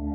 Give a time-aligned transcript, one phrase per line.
[0.00, 0.08] Hi,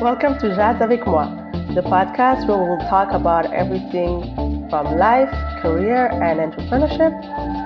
[0.00, 1.30] welcome to Jazz avec moi,
[1.74, 4.34] the podcast where we'll talk about everything
[4.68, 5.30] from life,
[5.62, 7.14] career, and entrepreneurship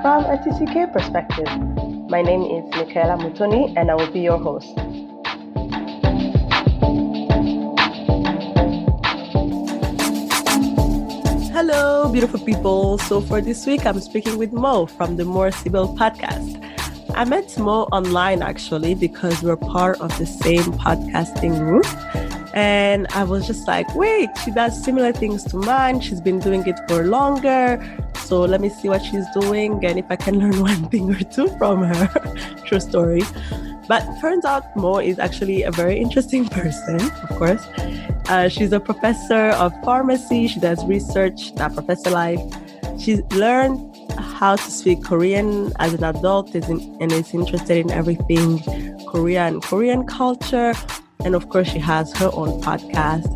[0.03, 1.49] from a TCK perspective.
[2.11, 4.69] My name is Michaela Mutoni, and I will be your host.
[11.55, 12.99] Hello, beautiful people.
[12.99, 16.59] So, for this week, I'm speaking with Mo from the More Sibyl podcast.
[17.15, 21.87] I met Mo online actually because we're part of the same podcasting group.
[22.57, 26.01] And I was just like, wait, she does similar things to mine.
[26.01, 27.79] She's been doing it for longer.
[28.19, 31.21] So let me see what she's doing and if I can learn one thing or
[31.21, 32.09] two from her.
[32.67, 33.23] True story.
[33.87, 37.67] But turns out Mo is actually a very interesting person, of course.
[38.29, 40.49] Uh, she's a professor of pharmacy.
[40.49, 42.41] She does research, that professor life.
[42.99, 48.61] She's learned how to speak Korean as an adult is and is interested in everything
[49.07, 50.73] Korean, Korean culture.
[51.25, 53.29] And of course, she has her own podcast.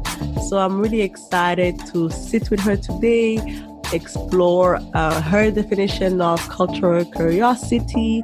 [0.49, 3.37] So I'm really excited to sit with her today,
[3.93, 8.23] explore uh, her definition of cultural curiosity,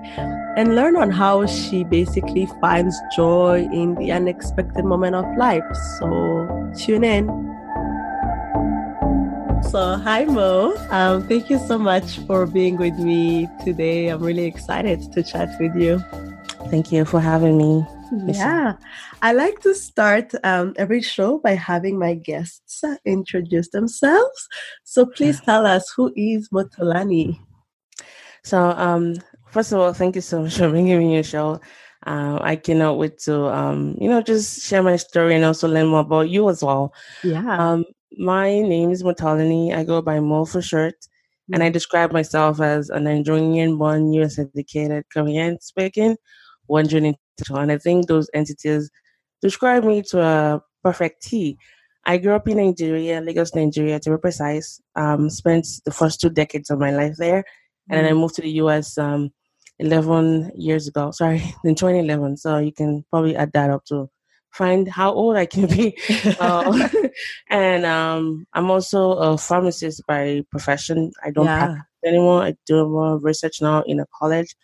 [0.57, 5.65] and learn on how she basically finds joy in the unexpected moment of life.
[5.99, 7.27] So tune in.
[9.71, 10.77] So, hi Mo.
[10.91, 14.09] Um, thank you so much for being with me today.
[14.09, 15.99] I'm really excited to chat with you.
[16.71, 17.85] Thank you for having me.
[18.13, 18.75] Yeah,
[19.23, 24.49] I like to start um, every show by having my guests introduce themselves.
[24.85, 27.39] So, please tell us who is Motolani.
[28.43, 29.17] So, um,
[29.49, 31.61] first of all, thank you so much for bringing me your show.
[32.07, 35.87] Uh, I cannot wait to, um, you know, just share my story and also learn
[35.87, 36.93] more about you as well.
[37.23, 37.57] Yeah.
[37.57, 37.85] Um,
[38.19, 39.75] my name is Motolani.
[39.75, 41.55] I go by Mo for short, mm-hmm.
[41.55, 46.17] and I describe myself as a Nigerian-born, U.S.-educated, Korean speaking,
[46.69, 47.17] wandering
[47.51, 48.91] and I think those entities
[49.43, 51.59] describe me to a perfect T.
[52.07, 54.81] I grew up in Nigeria, Lagos, Nigeria, to be precise.
[54.95, 57.45] Um, spent the first two decades of my life there,
[57.89, 58.19] and then I mm-hmm.
[58.19, 58.99] moved to the U.S.
[58.99, 59.31] Um,
[59.79, 61.11] 11 years ago.
[61.11, 62.37] Sorry, in 2011.
[62.37, 64.09] So you can probably add that up to
[64.51, 65.97] find how old I can be.
[66.41, 66.89] uh,
[67.51, 71.11] and um, I'm also a pharmacist by profession.
[71.25, 71.67] I don't yeah.
[71.67, 72.43] practice anymore.
[72.43, 74.55] I do more research now in a college.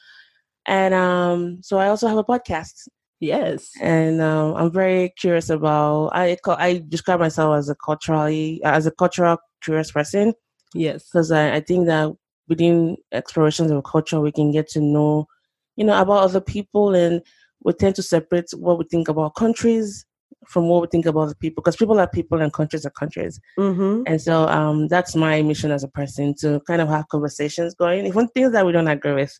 [0.70, 2.86] And um, so I also have a podcast.
[3.18, 3.72] Yes.
[3.82, 6.10] And um, I'm very curious about.
[6.12, 10.32] I I describe myself as a culturally as a cultural curious person.
[10.72, 11.08] Yes.
[11.08, 12.14] Because I, I think that
[12.48, 15.26] within explorations of culture, we can get to know,
[15.74, 17.20] you know, about other people and
[17.64, 20.06] we tend to separate what we think about countries
[20.46, 23.40] from what we think about the people because people are people and countries are countries.
[23.58, 24.04] Mm-hmm.
[24.06, 28.06] And so um, that's my mission as a person to kind of have conversations going,
[28.06, 29.36] even things that we don't agree with.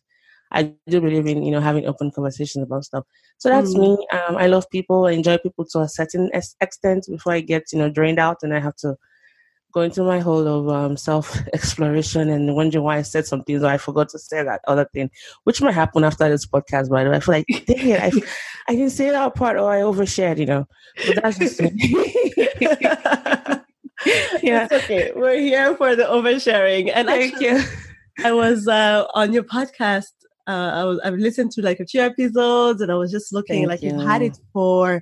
[0.51, 3.05] I do believe in you know having open conversations about stuff.
[3.37, 3.81] So that's mm-hmm.
[3.81, 4.07] me.
[4.11, 5.05] Um, I love people.
[5.05, 8.53] I enjoy people to a certain extent before I get you know drained out and
[8.53, 8.97] I have to
[9.71, 13.67] go into my whole of um, self exploration and wondering why I said something or
[13.67, 15.09] I forgot to say that other thing,
[15.45, 16.89] which might happen after this podcast.
[16.89, 18.11] By the way, I feel like dang it, I,
[18.67, 20.67] I didn't say that part or I overshared, you know.
[21.07, 21.71] But that's just me.
[24.41, 25.11] yeah, it's okay.
[25.15, 27.63] We're here for the oversharing, and thank actually, you.
[28.23, 30.11] I was uh, on your podcast.
[30.51, 33.61] Uh, I was I've listened to like a few episodes, and I was just looking
[33.61, 33.91] thank like you.
[33.91, 35.01] you've had it for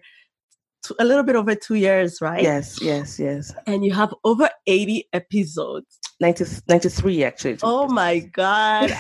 [1.00, 2.42] a little bit over two years, right?
[2.42, 3.54] Yes, yes, yes.
[3.68, 6.00] And you have over 80 episodes.
[6.22, 7.58] 90, 93, actually.
[7.64, 8.92] Oh my God.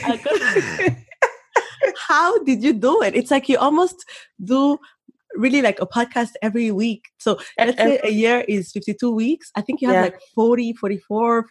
[2.07, 3.15] How did you do it?
[3.15, 4.03] It's like you almost
[4.43, 4.77] do
[5.35, 7.05] really like a podcast every week.
[7.17, 9.51] So let's say a year is 52 weeks.
[9.55, 10.01] I think you have yeah.
[10.11, 11.47] like 40, 44,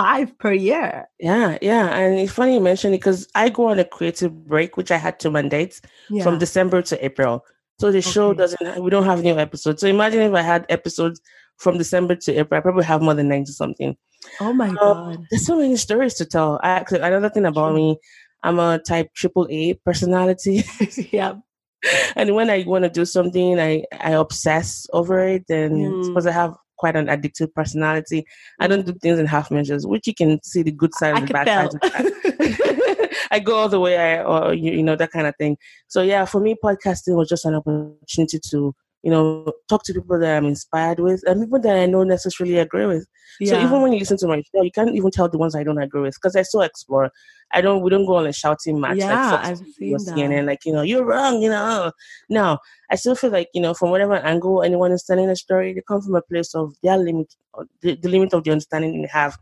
[0.00, 1.08] 45 per year.
[1.18, 1.88] Yeah, yeah.
[1.96, 4.96] And it's funny you mentioned it because I go on a creative break, which I
[4.96, 6.22] had two mandates yeah.
[6.22, 7.44] from December to April.
[7.78, 8.82] So the show doesn't.
[8.82, 9.80] We don't have new episodes.
[9.80, 11.20] So imagine if I had episodes
[11.56, 13.96] from December to April, I probably have more than ninety something.
[14.38, 15.24] Oh my um, god!
[15.30, 16.60] There's so many stories to tell.
[16.62, 17.96] I actually another thing about me,
[18.42, 20.64] I'm a type triple A personality.
[21.10, 21.34] yeah.
[22.14, 26.06] And when I want to do something, I I obsess over it, and mm.
[26.08, 28.24] because I have quite an addictive personality,
[28.58, 31.28] I don't do things in half measures, which you can see the good side and
[31.28, 33.10] the bad side.
[33.30, 35.58] I go all the way, I, or you, you know that kind of thing.
[35.88, 40.18] So yeah, for me, podcasting was just an opportunity to you know, talk to people
[40.18, 43.06] that I'm inspired with and people that I don't necessarily agree with.
[43.38, 43.52] Yeah.
[43.52, 45.62] So even when you listen to my show, you can't even tell the ones I
[45.62, 47.10] don't agree with because I still explore.
[47.52, 47.80] I don't.
[47.80, 48.98] We don't go on a shouting match.
[48.98, 50.18] Yeah, like I've seen that.
[50.18, 51.40] And like you know, you're wrong.
[51.40, 51.92] You know,
[52.28, 52.58] no.
[52.90, 55.82] I still feel like you know, from whatever angle anyone is telling a story, they
[55.86, 57.34] come from a place of their limit,
[57.80, 59.38] the, the limit of the understanding they have.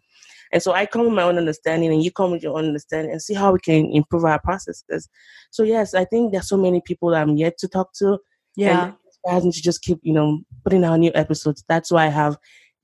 [0.50, 3.12] And so I come with my own understanding and you come with your own understanding
[3.12, 5.06] and see how we can improve our processes.
[5.50, 8.19] So yes, I think there's so many people that I'm yet to talk to.
[8.56, 8.93] Yeah
[9.45, 11.65] me to just keep, you know, putting out new episodes.
[11.69, 12.37] That's why I have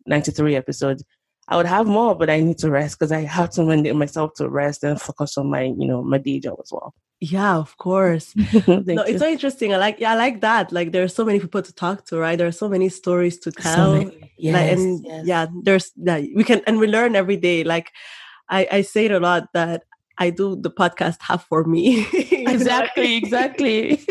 [0.07, 1.05] 93 episodes.
[1.49, 4.33] I would have more, but I need to rest because I have to mandate myself
[4.37, 6.95] to rest and focus on my, you know, my day job as well.
[7.21, 8.35] Yeah, of course.
[8.67, 9.03] no, you.
[9.07, 9.73] it's so interesting.
[9.73, 10.73] I like, yeah, I like that.
[10.73, 12.37] Like, there are so many people to talk to, right?
[12.37, 14.03] There are so many stories to tell.
[14.03, 15.27] So yes, like, and yes.
[15.27, 17.63] yeah, there's that yeah, we can, and we learn every day.
[17.63, 17.93] Like,
[18.49, 19.85] I, I say it a lot that
[20.19, 22.07] I do the podcast half for me.
[22.13, 23.91] exactly, exactly.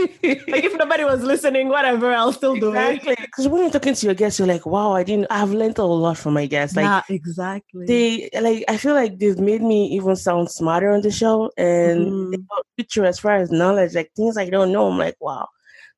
[0.47, 3.13] like if nobody was listening, whatever, I'll still do exactly.
[3.13, 3.19] it.
[3.21, 5.85] Because when you're talking to your guests, you're like, wow, I didn't I've learned a
[5.85, 6.75] lot from my guests.
[6.75, 7.85] Like yeah, exactly.
[7.85, 12.35] They like I feel like they've made me even sound smarter on the show and
[12.35, 13.07] mm.
[13.07, 14.89] as far as knowledge, like things I don't know.
[14.89, 15.47] I'm like, wow.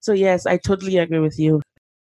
[0.02, 1.62] So yes, I totally agree with you.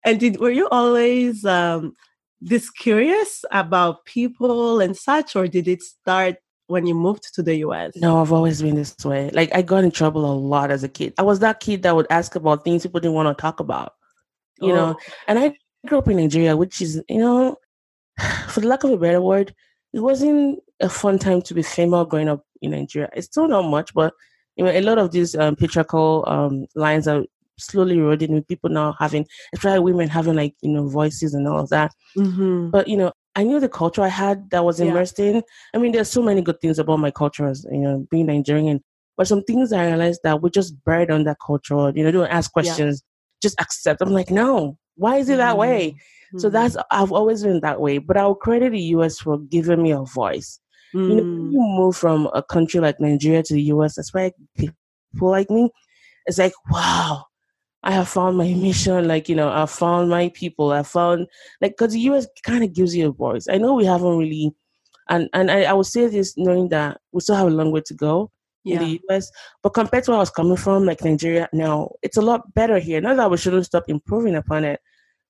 [0.06, 1.94] And did were you always um
[2.42, 6.38] this curious about people and such, or did it start
[6.70, 7.94] when you moved to the US?
[7.96, 9.32] No, I've always been this way.
[9.34, 11.14] Like I got in trouble a lot as a kid.
[11.18, 13.94] I was that kid that would ask about things people didn't want to talk about.
[14.62, 14.76] You oh.
[14.76, 15.58] know, and I
[15.88, 17.58] grew up in Nigeria, which is, you know,
[18.50, 19.54] for the lack of a better word,
[19.94, 23.10] it wasn't a fun time to be female growing up in Nigeria.
[23.14, 24.14] It's still not much, but
[24.56, 27.24] you know, a lot of these um, patriarchal um, lines are
[27.58, 29.26] slowly eroding with people now having,
[29.56, 31.94] especially women having like you know voices and all of that.
[32.16, 32.70] Mm-hmm.
[32.70, 35.26] But you know, I knew the culture I had that was immersed yeah.
[35.28, 35.44] in.
[35.74, 38.84] I mean, there's so many good things about my culture as you know, being Nigerian.
[39.16, 41.94] But some things I realized that we just buried on that culture.
[41.96, 43.48] You know, don't ask questions, yeah.
[43.48, 44.02] just accept.
[44.02, 45.60] I'm like, no, why is it that mm-hmm.
[45.60, 45.96] way?
[46.38, 46.54] So mm-hmm.
[46.54, 47.98] that's I've always been that way.
[47.98, 50.60] But I'll credit the US for giving me a voice.
[50.94, 51.10] Mm.
[51.10, 51.52] You know, mm.
[51.54, 54.76] you move from a country like Nigeria to the US, that's why people
[55.22, 55.70] like me,
[56.26, 57.24] it's like, wow,
[57.84, 59.08] I have found my mission.
[59.08, 60.72] Like, you know, I found my people.
[60.72, 61.28] I found,
[61.62, 63.48] like, because the US kind of gives you a voice.
[63.50, 64.54] I know we haven't really,
[65.08, 67.82] and, and I, I would say this knowing that we still have a long way
[67.82, 68.32] to go
[68.64, 68.82] yeah.
[68.82, 69.32] in the US.
[69.64, 72.80] But compared to where I was coming from, like Nigeria now, it's a lot better
[72.80, 73.02] here.
[73.02, 74.82] Not that we shouldn't stop improving upon it.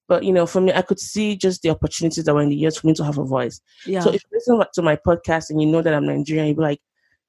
[0.07, 2.65] But, you know, for me, I could see just the opportunities that were in the
[2.65, 3.61] US for me to have a voice.
[3.85, 3.99] Yeah.
[3.99, 6.63] So if you listen to my podcast and you know that I'm Nigerian, you'd be
[6.63, 6.81] like,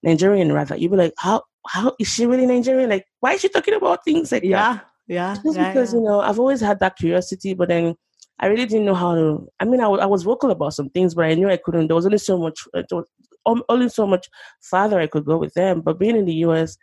[0.02, 2.88] Nigerian rather, you'd be like, how, how is she really Nigerian?
[2.88, 4.72] Like, why is she talking about things like yeah.
[4.72, 4.86] that?
[5.10, 5.34] Yeah.
[5.42, 5.98] Just yeah, because, yeah.
[5.98, 7.96] you know, I've always had that curiosity, but then
[8.38, 9.48] I really didn't know how to.
[9.58, 11.88] I mean, I, w- I was vocal about some things, but I knew I couldn't.
[11.88, 12.82] There was only so much, uh,
[13.68, 14.28] only so much
[14.62, 15.80] farther I could go with them.
[15.80, 16.76] But being in the US,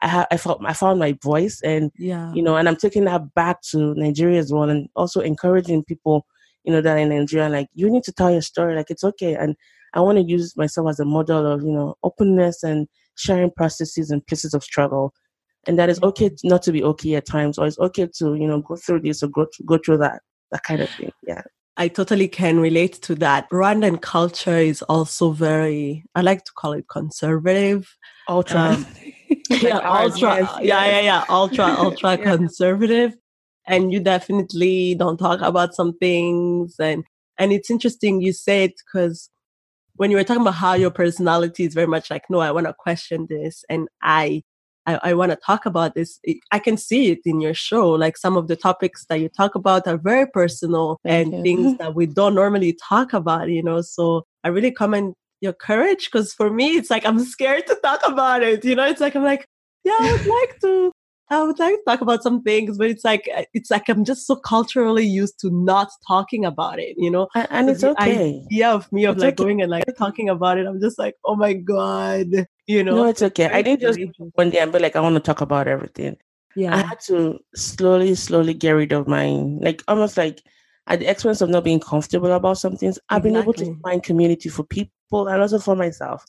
[0.00, 3.04] I, ha- I felt I found my voice, and yeah, you know, and I'm taking
[3.04, 6.26] that back to Nigeria as well, and also encouraging people,
[6.64, 9.34] you know, that in Nigeria, like you need to tell your story, like it's okay,
[9.34, 9.56] and
[9.92, 14.10] I want to use myself as a model of you know openness and sharing processes
[14.10, 15.12] and places of struggle
[15.66, 18.46] and that is okay not to be okay at times or it's okay to you
[18.46, 20.20] know go through this or go, go through that
[20.50, 21.42] that kind of thing yeah
[21.76, 23.50] I totally can relate to that.
[23.50, 27.96] Rwandan culture is also very, I like to call it conservative.
[28.28, 28.60] Ultra.
[28.60, 28.86] Um,
[29.50, 30.36] like yeah, ultra.
[30.36, 31.24] Yes, yeah, yeah, yeah.
[31.28, 32.24] Ultra, ultra yeah.
[32.24, 33.16] conservative.
[33.66, 36.76] And you definitely don't talk about some things.
[36.78, 37.02] And,
[37.38, 39.28] and it's interesting you say it because
[39.96, 42.66] when you were talking about how your personality is very much like, no, I want
[42.66, 43.64] to question this.
[43.68, 44.42] And I
[44.86, 46.20] I, I want to talk about this.
[46.52, 47.90] I can see it in your show.
[47.90, 51.42] Like some of the topics that you talk about are very personal Thank and you.
[51.42, 53.80] things that we don't normally talk about, you know.
[53.80, 58.00] So I really commend your courage because for me, it's like I'm scared to talk
[58.04, 58.64] about it.
[58.64, 59.46] You know, it's like I'm like,
[59.84, 60.92] yeah, I would like to.
[61.30, 64.04] I would like to talk about some things, but it's like eh, it's like I'm
[64.04, 67.28] just so culturally used to not talking about it, you know.
[67.34, 68.42] And, and it's okay.
[68.50, 69.44] Yeah, of me of it's like okay.
[69.44, 72.96] going and like talking about it, I'm just like, oh my god, you know.
[72.96, 73.46] No, it's okay.
[73.46, 73.98] I didn't just
[74.34, 76.16] one day and be like, I want to talk about everything.
[76.56, 79.26] Yeah, I had to slowly, slowly get rid of my
[79.60, 80.42] like almost like
[80.86, 82.98] at the expense of not being comfortable about some things.
[83.08, 83.30] I've exactly.
[83.30, 86.24] been able to find community for people and also for myself.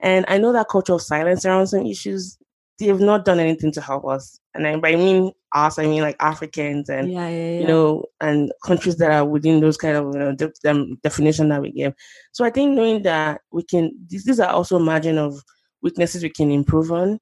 [0.00, 2.36] And I know that culture of silence around some issues
[2.78, 4.40] they have not done anything to help us.
[4.54, 7.60] And I, by mean us, I mean like Africans and yeah, yeah, yeah.
[7.60, 11.48] you know, and countries that are within those kind of you know, de- um, definition
[11.50, 11.94] that we give.
[12.32, 15.40] So I think knowing that we can, these, these are also margin of
[15.84, 17.20] weaknesses we can improve on.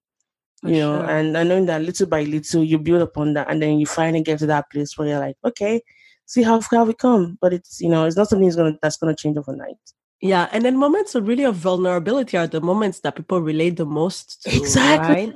[0.64, 1.11] You know, sure.
[1.11, 4.23] and, and knowing that little by little you build upon that, and then you finally
[4.23, 5.83] get to that place where you're like, okay,
[6.25, 7.37] see how far we come.
[7.40, 9.75] But it's you know, it's not something that's gonna that's gonna change overnight.
[10.21, 13.87] Yeah, and then moments of really of vulnerability are the moments that people relate the
[13.87, 14.57] most to.
[14.57, 15.33] Exactly.
[15.33, 15.35] Right?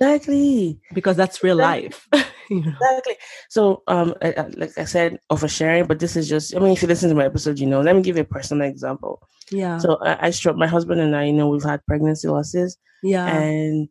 [0.00, 0.80] Exactly.
[0.94, 2.08] Because that's real life.
[2.66, 3.16] Exactly.
[3.48, 6.88] So, um, I, like I said, oversharing, but this is just, I mean, if you
[6.88, 9.20] listen to my episode, you know, let me give you a personal example.
[9.50, 9.78] Yeah.
[9.78, 12.76] So, I, I struck my husband and I, you know, we've had pregnancy losses.
[13.02, 13.26] yeah.
[13.26, 13.88] And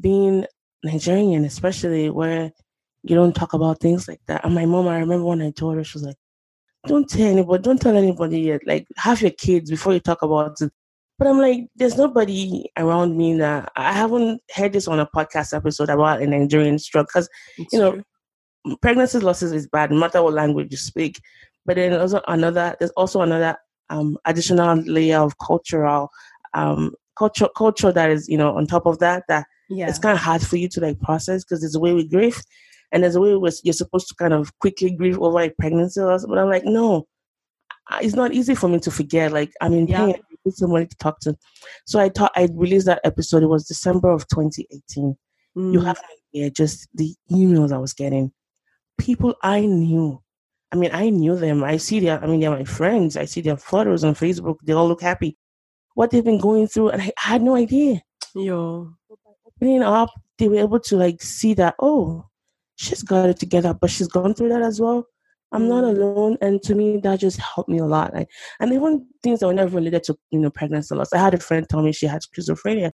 [0.00, 0.46] being
[0.84, 2.52] Nigerian, especially where
[3.02, 4.44] you don't talk about things like that.
[4.44, 6.16] And my mom, I remember when I told her, she was like,
[6.86, 8.60] don't tell anybody, don't tell anybody yet.
[8.66, 10.72] Like, have your kids before you talk about it.
[11.20, 15.54] But I'm like, there's nobody around me that I haven't heard this on a podcast
[15.54, 17.92] episode about a Nigerian struggle because you know,
[18.64, 18.76] true.
[18.80, 21.20] pregnancy losses is bad, no matter what language you speak.
[21.66, 23.54] But then also another, there's also another
[23.90, 26.08] um, additional layer of cultural,
[26.54, 29.90] um, culture, culture that is, you know, on top of that, that yeah.
[29.90, 32.40] it's kind of hard for you to like process because there's a way we grieve
[32.92, 36.00] and there's a way where you're supposed to kind of quickly grieve over a pregnancy
[36.00, 36.24] loss.
[36.24, 37.06] But I'm like, no,
[38.00, 39.32] it's not easy for me to forget.
[39.32, 40.06] Like, I'm in Yeah.
[40.06, 40.14] pain.
[40.44, 41.36] Need somebody to talk to.
[41.86, 43.42] So I thought I released that episode.
[43.42, 45.16] It was December of 2018
[45.56, 45.84] you Mm.
[45.84, 48.32] have no idea just the emails I was getting.
[48.98, 50.22] People I knew.
[50.72, 51.64] I mean, I knew them.
[51.64, 53.16] I see their, I mean, they're my friends.
[53.16, 54.58] I see their photos on Facebook.
[54.62, 55.36] They all look happy.
[55.94, 58.00] What they've been going through, and I, I had no idea.
[58.34, 58.92] Yo.
[59.44, 62.26] Opening up, they were able to like see that, oh,
[62.76, 65.04] she's got it together, but she's gone through that as well.
[65.52, 65.96] I'm not Mm.
[65.96, 66.36] alone.
[66.40, 68.14] And to me, that just helped me a lot.
[68.14, 68.28] Like,
[68.60, 71.12] and even things that were never related to, you know, pregnancy loss.
[71.12, 72.92] I had a friend tell me she had schizophrenia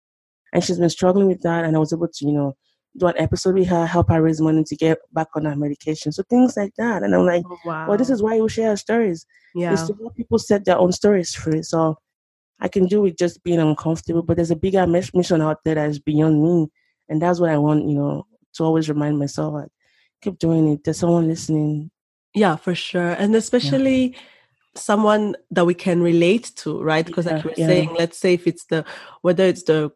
[0.52, 1.64] and she's been struggling with that.
[1.64, 2.56] And I was able to, you know,
[2.98, 6.12] do an episode with her, help her raise money to get back on her medication.
[6.12, 7.02] So things like that.
[7.02, 7.88] And I'm like, Oh, wow.
[7.88, 9.26] well, this is why we share our stories.
[9.54, 9.72] yeah.
[9.74, 11.62] Is to help people set their own stories free.
[11.62, 11.96] So
[12.58, 15.90] I can do with just being uncomfortable, but there's a bigger mission out there that
[15.90, 16.68] is beyond me.
[17.10, 19.68] And that's what I want, you know, to always remind myself, like,
[20.22, 20.82] keep doing it.
[20.82, 21.90] There's someone listening.
[22.36, 23.12] Yeah, for sure.
[23.12, 24.14] And especially
[24.74, 27.04] someone that we can relate to, right?
[27.04, 27.66] Because like you were yeah.
[27.66, 28.84] saying, let's say if it's the
[29.22, 29.90] whether it's the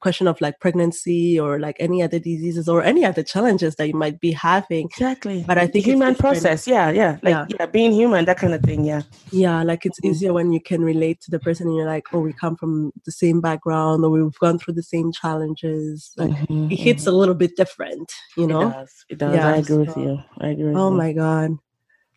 [0.00, 3.94] question of like pregnancy or like any other diseases or any other challenges that you
[3.94, 4.86] might be having.
[4.86, 5.44] Exactly.
[5.46, 6.66] But I think human process.
[6.66, 7.18] Yeah, yeah.
[7.22, 7.46] Like, Yeah.
[7.60, 7.66] yeah.
[7.66, 8.84] being human, that kind of thing.
[8.84, 9.02] Yeah.
[9.30, 10.08] Yeah, like it's Mhm.
[10.10, 12.92] easier when you can relate to the person and you're like, oh, we come from
[13.04, 16.12] the same background or we've gone through the same challenges.
[16.16, 17.12] Like Mhm, it hits mhm.
[17.12, 18.68] a little bit different, you know?
[18.68, 19.04] It does.
[19.10, 19.34] It does.
[19.36, 20.18] Yeah, I agree with you.
[20.40, 20.96] I agree with Oh you.
[20.96, 21.58] my God.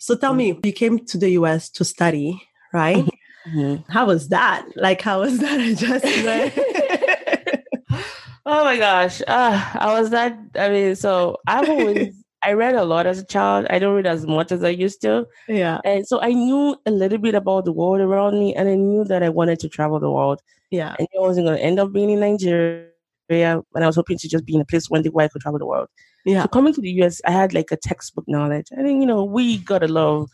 [0.05, 2.39] So tell me, you came to the US to study,
[2.71, 3.03] right?
[3.47, 3.83] Mhm.
[3.89, 4.67] How was that?
[4.75, 6.53] Like, how was that adjustment?
[8.45, 9.21] oh my gosh.
[9.27, 10.37] Uh, I was that.
[10.55, 12.13] I mean, so I've always.
[12.43, 13.65] I read a lot as a child.
[13.71, 15.25] I don't read as much as I used to.
[15.47, 18.75] yeah, And so I knew a little bit about the world around me, and I
[18.75, 20.41] knew that I wanted to travel the world.
[20.69, 22.85] yeah, And knew I wasn't going to end up being in Nigeria,
[23.29, 25.41] and I was hoping to just be in a place one day where I could
[25.41, 25.87] travel the world.
[26.25, 28.67] yeah, So coming to the US, I had like a textbook knowledge.
[28.77, 30.29] I think, you know, we got a lot of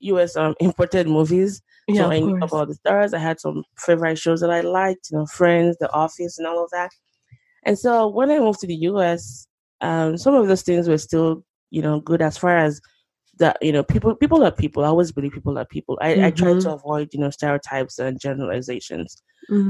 [0.00, 1.62] US um, imported movies.
[1.88, 2.02] yeah.
[2.04, 3.14] so I knew about the stars.
[3.14, 6.62] I had some favorite shows that I liked, you know, Friends, The Office, and all
[6.64, 6.90] of that.
[7.64, 9.46] And so when I moved to the US,
[9.80, 12.80] um, some of those things were still, you know, good as far as
[13.40, 14.84] that, you know, people people are people.
[14.84, 15.98] I always believe people are people.
[16.02, 19.22] I, I try to avoid, you know, stereotypes and generalizations.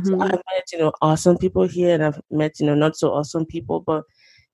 [0.02, 0.20] So Mhm.
[0.20, 3.46] I've met, you know, awesome people here and I've met, you know, not so awesome
[3.46, 4.04] people, but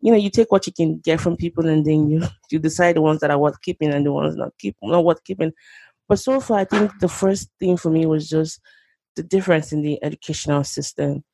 [0.03, 2.97] you know, you take what you can get from people and then you you decide
[2.97, 5.53] the ones that are worth keeping and the ones not keep not worth keeping.
[6.09, 8.61] But so far I think the first thing for me was just
[9.17, 11.25] the difference in the educational system.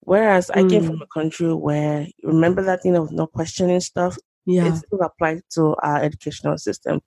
[0.00, 1.02] Whereas I came from Mm.
[1.02, 5.74] a country where remember that thing of not questioning stuff, Yeah, it still applies to
[5.82, 7.00] our educational system.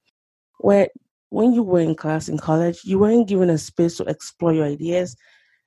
[0.59, 0.89] Where
[1.29, 4.65] when you were in class in college, you weren't given a space to explore your
[4.65, 5.15] ideas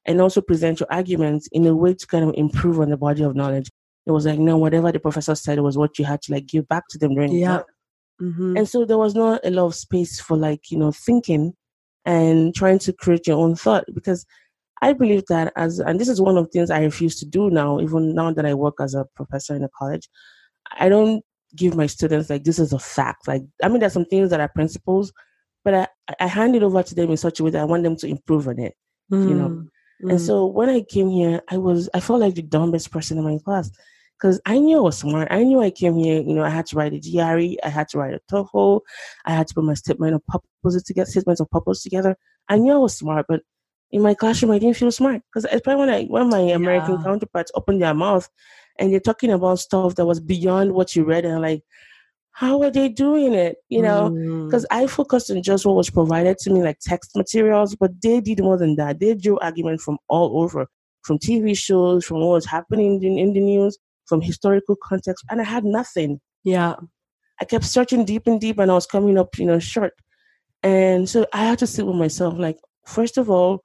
[0.07, 3.23] and also present your arguments in a way to kind of improve on the body
[3.23, 3.71] of knowledge.
[4.07, 6.67] It was like, no, whatever the professor said was what you had to like give
[6.69, 7.63] back to them during the Yeah.
[8.21, 8.59] Mhm.
[8.59, 11.55] And so there was not a lot of space for like, you know, thinking
[12.05, 14.27] and trying to create your own thought because
[14.81, 17.51] I believe that as and this is one of the things I refuse to do
[17.51, 20.09] now, even now that I work as a professor in a college.
[20.79, 21.25] I don't
[21.57, 23.29] give my students like this is a fact.
[23.29, 25.13] Like I mean there's some things that are principles,
[25.65, 25.87] but I,
[26.21, 28.07] I hand it over to them in such a way that I want them to
[28.07, 28.75] improve on it.
[29.11, 29.69] you know, Mm.
[30.11, 30.27] And Mm.
[30.27, 33.39] so when I came here, I was I felt like the dumbest person in my
[33.45, 33.71] class
[34.19, 35.29] because I knew I was smart.
[35.31, 36.21] I knew I came here.
[36.23, 38.81] You know, I had to write a GRE, I had to write a TOEFL,
[39.27, 42.17] I had to put my statement of purpose together, statements of purpose together.
[42.49, 43.43] I knew I was smart, but
[43.91, 47.05] in my classroom, I didn't feel smart because especially when I when my American Yeah.
[47.05, 48.29] counterparts open their mouth
[48.79, 51.63] and they're talking about stuff that was beyond what you read, and like,
[52.33, 53.57] how are they doing it?
[53.69, 54.47] You know, Mm.
[54.47, 58.21] because I focused on just what was provided to me, like text materials, but they
[58.21, 59.01] did more than that.
[59.01, 60.67] They drew argument from all over,
[61.03, 63.77] from TV shows, from what was happening in, in the news,
[64.07, 66.21] from historical context, and I had nothing.
[66.45, 66.75] yeah,
[67.41, 69.93] I kept searching deep and deep, and I was coming up, you know, short.
[70.63, 73.63] And so I had to sit with myself, like, first of all,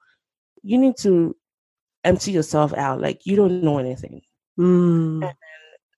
[0.63, 1.35] you need to
[2.03, 2.99] empty yourself out.
[3.01, 4.21] Like, you don't know anything.
[4.59, 5.33] Mm.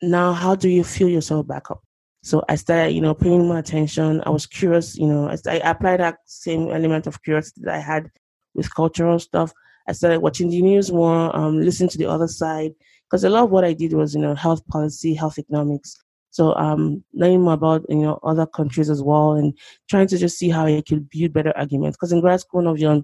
[0.01, 1.81] Now, how do you fill yourself back up?
[2.23, 4.21] So I started, you know, paying more attention.
[4.25, 7.79] I was curious, you know, I, I applied that same element of curiosity that I
[7.79, 8.09] had
[8.53, 9.53] with cultural stuff.
[9.87, 12.71] I started watching the news more, um, listening to the other side,
[13.05, 15.97] because a lot of what I did was, you know, health policy, health economics.
[16.31, 19.57] So um, learning more about you know other countries as well, and
[19.89, 21.97] trying to just see how I could build better arguments.
[21.97, 23.01] Because in grad school, one of your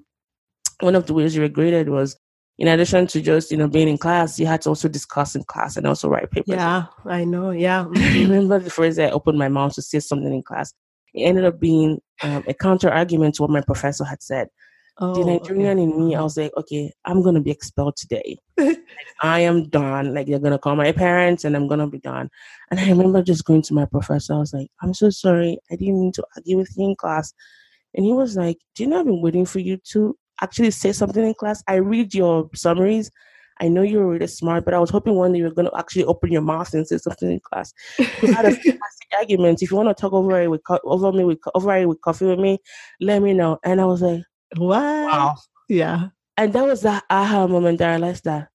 [0.82, 2.18] one of the ways you were graded was
[2.58, 5.44] in addition to just you know being in class, you had to also discuss in
[5.44, 6.56] class and also write papers.
[6.56, 7.52] Yeah, I know.
[7.52, 10.74] Yeah, I remember the phrase I opened my mouth to say something in class.
[11.14, 14.48] It ended up being um, a counter argument to what my professor had said.
[14.98, 15.84] Oh, the Nigerian okay.
[15.84, 18.38] in me, I was like, okay, I'm gonna be expelled today.
[18.58, 18.78] like,
[19.22, 20.14] I am done.
[20.14, 22.30] Like they're gonna call my parents and I'm gonna be done.
[22.72, 24.34] And I remember just going to my professor.
[24.34, 25.58] I was like, I'm so sorry.
[25.70, 27.34] I didn't mean to argue with you in class.
[27.94, 30.92] And he was like, Do you know I've been waiting for you to actually say
[30.92, 31.63] something in class?
[31.68, 33.12] I read your summaries.
[33.62, 35.77] I know you're really smart, but I was hoping one day you were going to
[35.77, 37.74] actually open your mouth and say something in class.
[38.22, 39.62] We had a fantastic argument.
[39.62, 42.25] If you want to talk over it with over me with over it with coffee
[42.25, 42.60] with me,
[43.00, 43.60] let me know.
[43.63, 44.24] And I was like,
[44.58, 45.06] Wow.
[45.06, 45.36] Wow.
[45.70, 46.08] Yeah.
[46.38, 48.50] And that was that aha moment that I realized that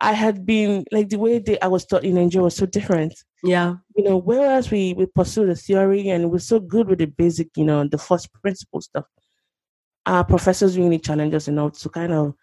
[0.00, 3.14] I had been like the way that I was taught in Nigeria was so different.
[3.44, 3.76] Yeah.
[3.96, 7.48] You know, whereas we we pursue the theory and we're so good with the basic,
[7.56, 9.04] you know, the first principle stuff,
[10.06, 12.34] our professors really challenge us enough to kind of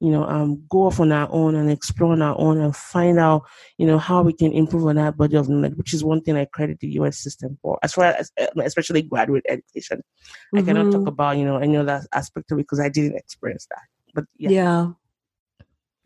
[0.00, 3.18] you know, um, go off on our own and explore on our own and find
[3.18, 3.42] out,
[3.76, 6.36] you know, how we can improve on that body of knowledge, which is one thing
[6.36, 9.98] I credit the US system for, as far as uh, especially graduate education.
[9.98, 10.58] Mm-hmm.
[10.58, 11.08] I cannot talk mm-hmm.
[11.08, 13.82] about, you know, any other aspect of it because I didn't experience that.
[14.14, 14.50] But yeah.
[14.50, 14.90] Yeah.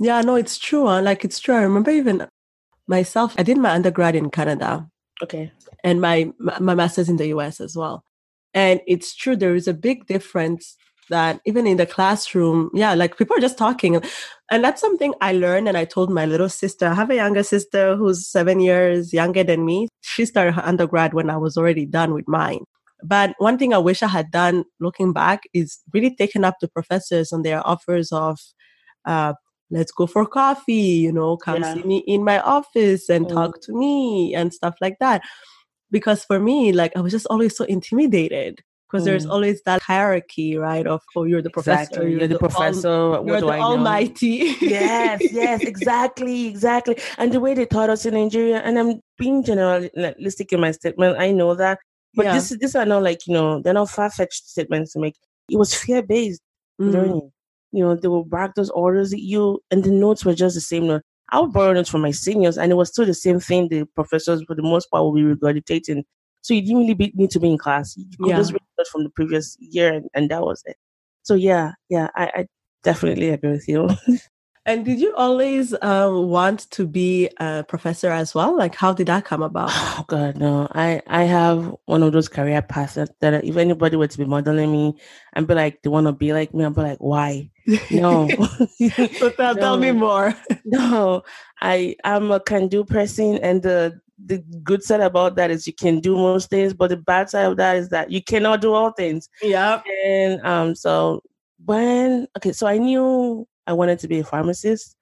[0.00, 0.88] Yeah, no, it's true.
[0.88, 1.00] Huh?
[1.00, 1.54] Like it's true.
[1.54, 2.26] I remember even
[2.88, 4.90] myself, I did my undergrad in Canada.
[5.22, 5.52] Okay.
[5.84, 8.04] And my my master's in the US as well.
[8.52, 10.76] And it's true, there is a big difference
[11.10, 14.00] that even in the classroom, yeah, like people are just talking.
[14.50, 15.68] And that's something I learned.
[15.68, 19.44] And I told my little sister, I have a younger sister who's seven years younger
[19.44, 19.88] than me.
[20.02, 22.64] She started her undergrad when I was already done with mine.
[23.02, 26.68] But one thing I wish I had done looking back is really taken up the
[26.68, 28.38] professors on their offers of,
[29.04, 29.34] uh,
[29.70, 31.74] let's go for coffee, you know, come yeah.
[31.74, 33.32] see me in my office and mm.
[33.32, 35.22] talk to me and stuff like that.
[35.90, 38.62] Because for me, like I was just always so intimidated
[38.94, 39.10] because mm.
[39.10, 40.86] there's always that hierarchy, right?
[40.86, 42.10] Of oh, you're the professor, exactly.
[42.12, 44.54] you're, you're, the, the professor, you're the almighty.
[44.60, 46.96] yes, yes, exactly, exactly.
[47.18, 51.18] And the way they taught us in Nigeria, and I'm being generalistic in my statement,
[51.18, 51.80] I know that,
[52.14, 52.34] but yeah.
[52.34, 55.16] this these are not like you know they're not far fetched statements to make.
[55.50, 56.40] It was fear based
[56.80, 56.92] mm.
[56.92, 57.32] learning.
[57.72, 60.60] You know, they will bark those orders at you, and the notes were just the
[60.60, 61.02] same note.
[61.30, 63.68] I would borrow notes from my seniors, and it was still the same thing.
[63.70, 66.04] The professors, for the most part, will be regurgitating
[66.44, 67.96] so you didn't really be, need to be in class.
[67.96, 68.36] You could yeah.
[68.36, 68.60] just read
[68.92, 70.76] from the previous year, and, and, that was it.
[71.22, 72.46] So yeah, yeah, I, I
[72.82, 73.88] definitely agree with you.
[74.66, 78.54] and did you always um, want to be a professor as well?
[78.58, 79.70] Like, how did that come about?
[79.96, 80.68] Oh God, no!
[80.72, 84.26] I I have one of those career paths that, that if anybody were to be
[84.26, 84.96] modeling me
[85.32, 87.50] and be like, they want to be like me, I'd be like, why?
[87.90, 88.28] No.
[88.28, 89.60] so tell, no.
[89.60, 90.34] tell me more.
[90.66, 91.22] no,
[91.62, 95.72] I I'm a can do person, and the the good side about that is you
[95.72, 98.72] can do most things, but the bad side of that is that you cannot do
[98.72, 99.28] all things.
[99.42, 99.82] Yeah.
[100.04, 101.22] And um, so
[101.64, 104.96] when okay, so I knew I wanted to be a pharmacist,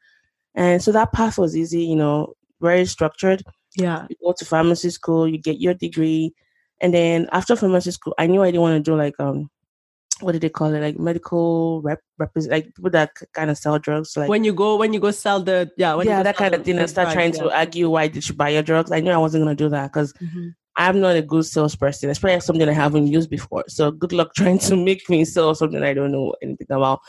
[0.54, 1.84] and so that path was easy.
[1.84, 3.42] You know, very structured.
[3.76, 4.06] Yeah.
[4.08, 6.34] You go to pharmacy school, you get your degree,
[6.80, 9.50] and then after pharmacy school, I knew I didn't want to do like um
[10.22, 14.16] what do they call it like medical rep like people that kind of sell drugs
[14.16, 16.78] like when you go when you go sell the yeah yeah that kind of thing
[16.78, 17.42] and start drugs, trying yeah.
[17.42, 19.68] to argue why did you buy your drugs i knew i wasn't going to do
[19.68, 20.48] that because mm-hmm.
[20.76, 24.58] i'm not a good salesperson probably something i haven't used before so good luck trying
[24.58, 27.00] to make me sell something i don't know anything about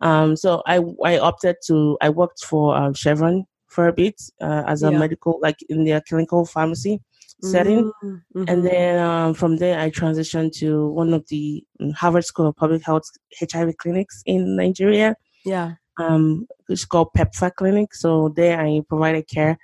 [0.00, 4.62] um so i i opted to i worked for um, chevron for a bit uh,
[4.66, 4.98] as a yeah.
[4.98, 7.00] medical like in their clinical pharmacy
[7.42, 7.90] setting.
[8.02, 8.44] Mm-hmm.
[8.48, 12.56] And then um, from there, I transitioned to one of the um, Harvard School of
[12.56, 13.04] Public Health
[13.38, 15.16] HIV clinics in Nigeria.
[15.44, 15.74] Yeah.
[15.98, 17.94] Um, it's called PEPFAR Clinic.
[17.94, 19.58] So there, I provided care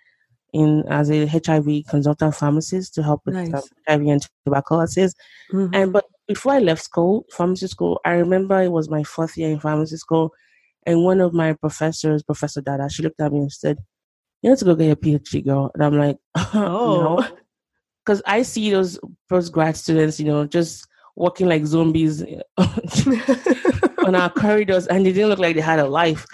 [0.52, 3.68] in as a HIV consultant pharmacist to help with nice.
[3.88, 5.14] HIV and tuberculosis.
[5.52, 5.74] Mm-hmm.
[5.74, 9.50] And but before I left school, pharmacy school, I remember it was my fourth year
[9.50, 10.32] in pharmacy school,
[10.86, 13.78] and one of my professors, Professor Dada, she looked at me and said,
[14.42, 17.26] "You have to go get your PhD, girl." And I'm like, "Oh."
[18.04, 22.22] Because I see those post grad students, you know, just walking like zombies
[22.56, 26.26] on our corridors, and they didn't look like they had a life.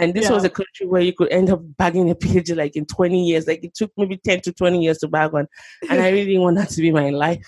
[0.00, 0.32] And this yeah.
[0.32, 3.46] was a country where you could end up bagging a PhD like in 20 years.
[3.46, 5.46] Like it took maybe 10 to 20 years to bag one.
[5.90, 7.44] And I really didn't want that to be my life.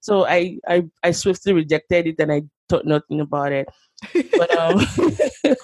[0.00, 3.68] So I, I, I swiftly rejected it and I thought nothing about it.
[4.12, 4.80] But um,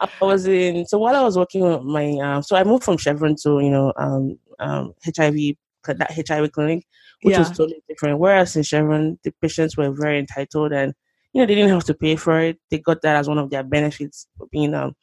[0.00, 2.96] I was in, so while I was working on my, uh, so I moved from
[2.96, 5.56] Chevron to, you know, um, um, HIV
[5.94, 6.86] that HIV clinic,
[7.22, 7.40] which yeah.
[7.40, 8.18] was totally different.
[8.18, 10.92] Whereas in Chevron, the patients were very entitled and
[11.32, 12.58] you know they didn't have to pay for it.
[12.70, 14.94] They got that as one of their benefits for being um,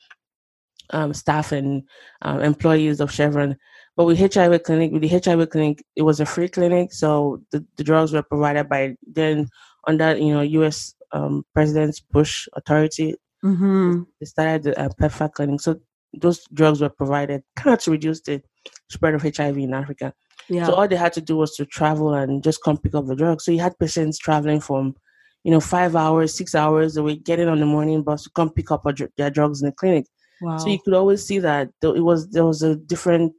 [0.92, 1.84] um, staff and
[2.22, 3.58] um, employees of Chevron.
[3.96, 7.66] But with HIV clinic, with the HIV clinic, it was a free clinic, so the,
[7.78, 9.48] the drugs were provided by then
[9.88, 10.94] under you know U.S.
[11.12, 13.16] Um, President Bush authority.
[13.44, 14.02] Mm-hmm.
[14.20, 15.80] They started the uh, PEPFAR clinic, so
[16.14, 18.42] those drugs were provided kind of to reduce the
[18.90, 20.14] spread of HIV in Africa.
[20.50, 20.66] Yeah.
[20.66, 23.16] So all they had to do was to travel and just come pick up the
[23.16, 23.46] drugs.
[23.46, 24.96] So you had patients traveling from,
[25.44, 28.72] you know, five hours, six hours away, getting on the morning bus to come pick
[28.72, 28.86] up
[29.18, 30.06] their drugs in the clinic.
[30.42, 30.58] Wow.
[30.58, 33.34] So you could always see that it was there was a different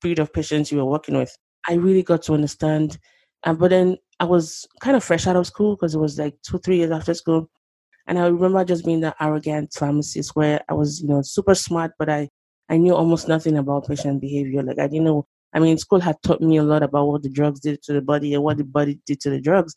[0.00, 1.36] breed of patients you were working with.
[1.68, 2.98] I really got to understand.
[3.44, 6.58] But then I was kind of fresh out of school because it was like two,
[6.58, 7.50] three years after school.
[8.06, 11.92] And I remember just being the arrogant pharmacist where I was, you know, super smart,
[11.98, 12.28] but I,
[12.68, 14.62] I knew almost nothing about patient behavior.
[14.62, 17.30] Like I didn't know, I mean, school had taught me a lot about what the
[17.30, 19.74] drugs did to the body and what the body did to the drugs,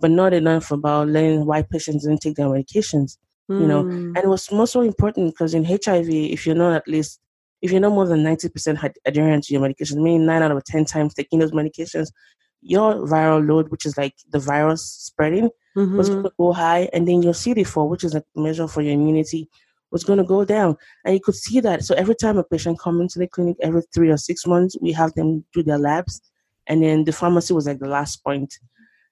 [0.00, 3.18] but not enough about learning why patients didn't take their medications,
[3.50, 3.60] mm.
[3.60, 3.82] you know.
[3.82, 4.12] Hmm.
[4.14, 7.20] And it was most so important because in HIV, if you're not at least
[7.62, 10.84] if you're not more than 90% adherent to your medication, meaning nine out of 10
[10.84, 12.08] times taking those medications,
[12.60, 15.96] your viral load, which is like the virus spreading, mm-hmm.
[15.96, 16.88] was going to go high.
[16.92, 19.48] And then your CD4, which is a measure for your immunity,
[19.90, 20.76] was going to go down.
[21.04, 21.84] And you could see that.
[21.84, 24.92] So every time a patient comes into the clinic, every three or six months, we
[24.92, 26.20] have them do their labs.
[26.66, 28.52] And then the pharmacy was like the last point.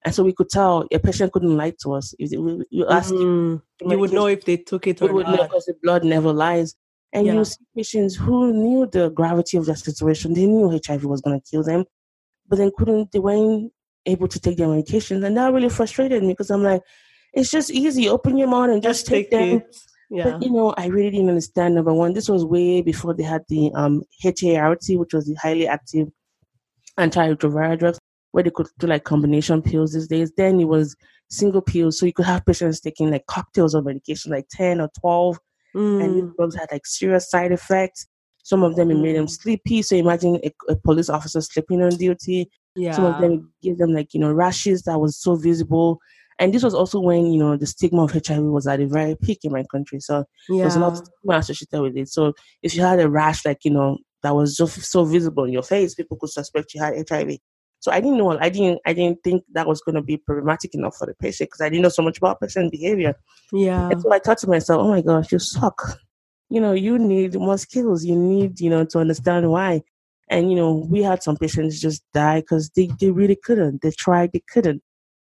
[0.04, 2.14] And so we could tell a patient couldn't lie to us.
[2.18, 3.90] If you ask mm-hmm.
[3.90, 5.36] you would know if they took it or would not.
[5.36, 6.74] know because the blood never lies.
[7.12, 7.34] And yeah.
[7.34, 10.34] you see patients who knew the gravity of their situation.
[10.34, 11.84] They knew HIV was going to kill them,
[12.48, 13.72] but then couldn't, they weren't
[14.04, 15.24] able to take their medications.
[15.24, 16.82] And that really frustrated me because I'm like,
[17.32, 18.08] it's just easy.
[18.08, 19.58] Open your mouth and just, just take, take, them.
[19.60, 19.76] It.
[20.10, 20.24] Yeah.
[20.24, 21.74] But you know, I really didn't understand.
[21.74, 25.66] Number one, this was way before they had the um, HAART, which was the highly
[25.66, 26.08] active
[26.98, 27.98] antiretroviral drugs,
[28.32, 30.32] where they could do like combination pills these days.
[30.36, 30.94] Then it was
[31.30, 34.90] single pills, so you could have patients taking like cocktails of medication, like ten or
[35.00, 35.38] twelve
[35.74, 36.04] Mm.
[36.04, 38.06] And these drugs had like serious side effects.
[38.42, 39.30] Some of them it made them mm.
[39.30, 39.82] sleepy.
[39.82, 42.50] So imagine a, a police officer sleeping on duty.
[42.76, 42.92] Yeah.
[42.92, 45.98] Some of them gave them like, you know, rashes that was so visible.
[46.38, 49.16] And this was also when, you know, the stigma of HIV was at a very
[49.16, 50.00] peak in my country.
[50.00, 50.62] So yeah.
[50.62, 52.08] there's a lot of stigma associated with it.
[52.08, 55.52] So if you had a rash like, you know, that was just so visible in
[55.52, 57.38] your face, people could suspect you had HIV.
[57.84, 58.30] So I didn't know.
[58.38, 58.80] I didn't.
[58.86, 61.68] I didn't think that was going to be problematic enough for the patient because I
[61.68, 63.14] didn't know so much about patient behavior.
[63.52, 63.90] Yeah.
[63.90, 65.98] And so I thought to myself, "Oh my gosh, you suck.
[66.48, 68.02] You know, you need more skills.
[68.02, 69.82] You need, you know, to understand why."
[70.30, 73.82] And you know, we had some patients just die because they they really couldn't.
[73.82, 74.82] They tried, they couldn't.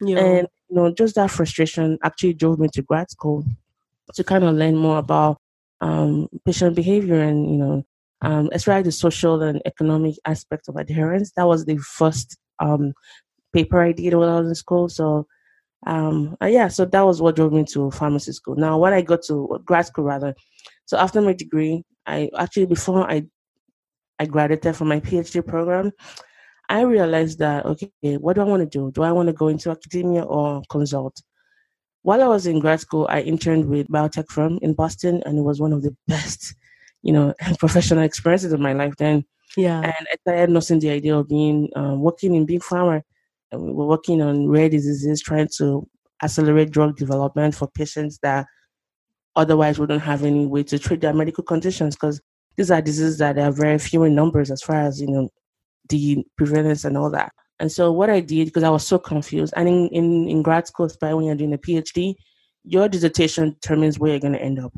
[0.01, 0.19] Yeah.
[0.19, 3.45] And you know, just that frustration actually drove me to grad school
[4.15, 5.39] to kind of learn more about
[5.81, 7.85] um, patient behavior and you know
[8.23, 11.33] um, especially the social and economic aspect of adherence.
[11.37, 12.93] That was the first um,
[13.53, 14.89] paper I did when I was in school.
[14.89, 15.27] So,
[15.87, 18.57] um, yeah, so that was what drove me to pharmacy school.
[18.57, 20.35] Now, when I got to grad school, rather,
[20.87, 23.25] so after my degree, I actually before I
[24.19, 25.93] I graduated from my PhD program,
[26.69, 28.91] I realized that okay, what do I want to do?
[28.93, 31.21] Do I want to go into academia or consult?
[32.03, 35.43] While I was in grad school, I interned with biotech firm in Boston, and it
[35.43, 36.55] was one of the best
[37.03, 39.25] you know, professional experiences of my life then.
[39.57, 39.81] Yeah.
[39.81, 43.03] And I started noticing the idea of being um, working in big pharma.
[43.51, 45.89] And we were working on rare diseases, trying to
[46.23, 48.47] accelerate drug development for patients that
[49.37, 52.21] otherwise wouldn't have any way to treat their medical conditions because
[52.57, 55.29] these are diseases that are very few in numbers as far as you know
[55.89, 57.33] the prevalence and all that.
[57.61, 60.67] And so what I did because I was so confused, and in, in, in grad
[60.67, 62.15] school, especially when you're doing a PhD,
[62.65, 64.73] your dissertation determines where you're going to end up.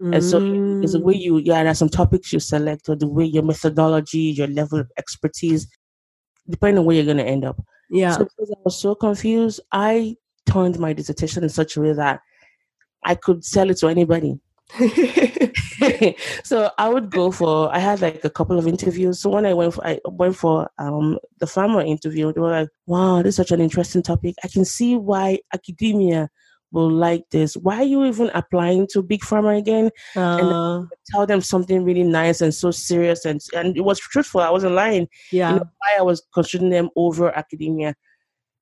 [0.00, 0.14] Mm.
[0.14, 3.24] And so it's the way you, yeah, there's some topics you select or the way
[3.24, 5.66] your methodology, your level of expertise,
[6.48, 7.62] depending on where you're going to end up.
[7.90, 8.12] Yeah.
[8.12, 12.20] So because I was so confused, I turned my dissertation in such a way that
[13.04, 14.38] I could sell it to anybody.
[16.44, 19.20] so I would go for I had like a couple of interviews.
[19.20, 22.68] So when I went for I went for um the pharma interview, they were like,
[22.86, 24.34] Wow, this is such an interesting topic.
[24.42, 26.30] I can see why academia
[26.74, 27.56] will like this.
[27.56, 29.90] Why are you even applying to Big Pharma again?
[30.16, 33.24] Uh, and tell them something really nice and so serious.
[33.24, 34.40] And, and it was truthful.
[34.40, 35.08] I wasn't lying.
[35.30, 35.52] Yeah.
[35.52, 37.94] You know, why I was considering them over academia.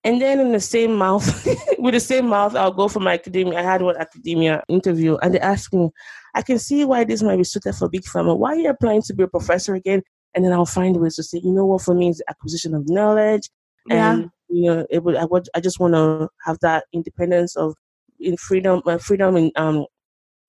[0.05, 1.47] And then in the same mouth,
[1.79, 3.59] with the same mouth, I'll go for my academia.
[3.59, 5.91] I had one academia interview and they asked me,
[6.35, 8.37] I can see why this might be suited for Big Pharma.
[8.37, 10.03] Why are you applying to be a professor again?
[10.35, 12.89] And then I'll find ways to say, you know what, for me, it's acquisition of
[12.89, 13.49] knowledge.
[13.87, 14.13] Yeah.
[14.13, 17.75] And, you know, it would, I, would, I just want to have that independence of
[18.19, 19.85] in freedom, uh, freedom in um,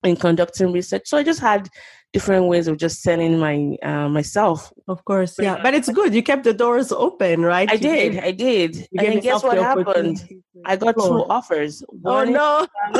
[0.04, 1.02] in conducting research.
[1.06, 1.68] So I just had
[2.12, 4.72] different ways of just selling my uh, myself.
[4.86, 5.60] Of course, yeah.
[5.62, 6.14] But it's good.
[6.14, 7.68] You kept the doors open, right?
[7.68, 8.12] I you did.
[8.12, 8.88] Gave, I did.
[8.98, 10.24] And guess what happened?
[10.64, 11.82] I got two offers.
[12.04, 12.66] Oh, One oh no!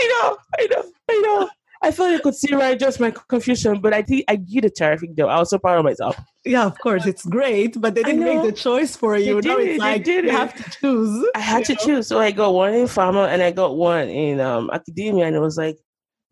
[0.00, 0.38] I know.
[0.58, 0.84] I know.
[1.08, 1.48] I know.
[1.48, 1.59] I
[1.90, 5.16] thought you could see right just my confusion, but I think I did a terrific
[5.16, 5.30] job.
[5.30, 6.14] I was so proud of myself.
[6.44, 9.40] Yeah, of course, it's great, but they didn't make the choice for you.
[9.40, 11.26] They now it's like did you have to choose.
[11.34, 11.78] I had to know?
[11.82, 15.34] choose, so I got one in pharma and I got one in um, academia, and
[15.34, 15.78] it was like,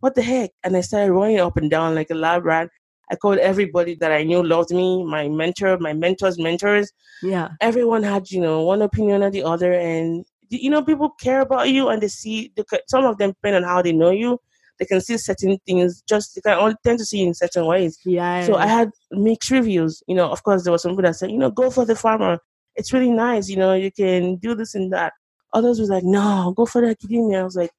[0.01, 0.51] what the heck?
[0.65, 2.69] And I started running up and down like a lab rat.
[3.11, 6.93] I called everybody that I knew loved me, my mentor, my mentors, mentors.
[7.23, 11.41] Yeah, everyone had you know one opinion or the other, and you know people care
[11.41, 12.53] about you and they see
[12.87, 14.39] some of them depend on how they know you
[14.79, 17.99] they can see certain things just they can only tend to see in certain ways.
[18.05, 18.45] Yeah.
[18.45, 20.03] So I had mixed reviews.
[20.07, 21.95] You know, of course there was some people that said, you know, go for the
[21.95, 22.39] pharma.
[22.77, 25.13] It's really nice, you know, you can do this and that.
[25.53, 27.41] Others was like, no, go for the academia.
[27.41, 27.71] I was like,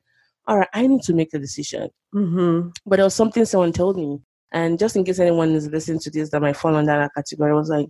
[0.47, 1.89] all right, I need to make a decision.
[2.13, 2.69] Mm-hmm.
[2.85, 4.19] But there was something someone told me.
[4.51, 7.51] And just in case anyone is listening to this that might fall under that category,
[7.51, 7.87] I was like,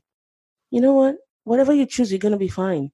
[0.70, 1.16] you know what?
[1.46, 2.92] Whatever you choose, you're going to be fine.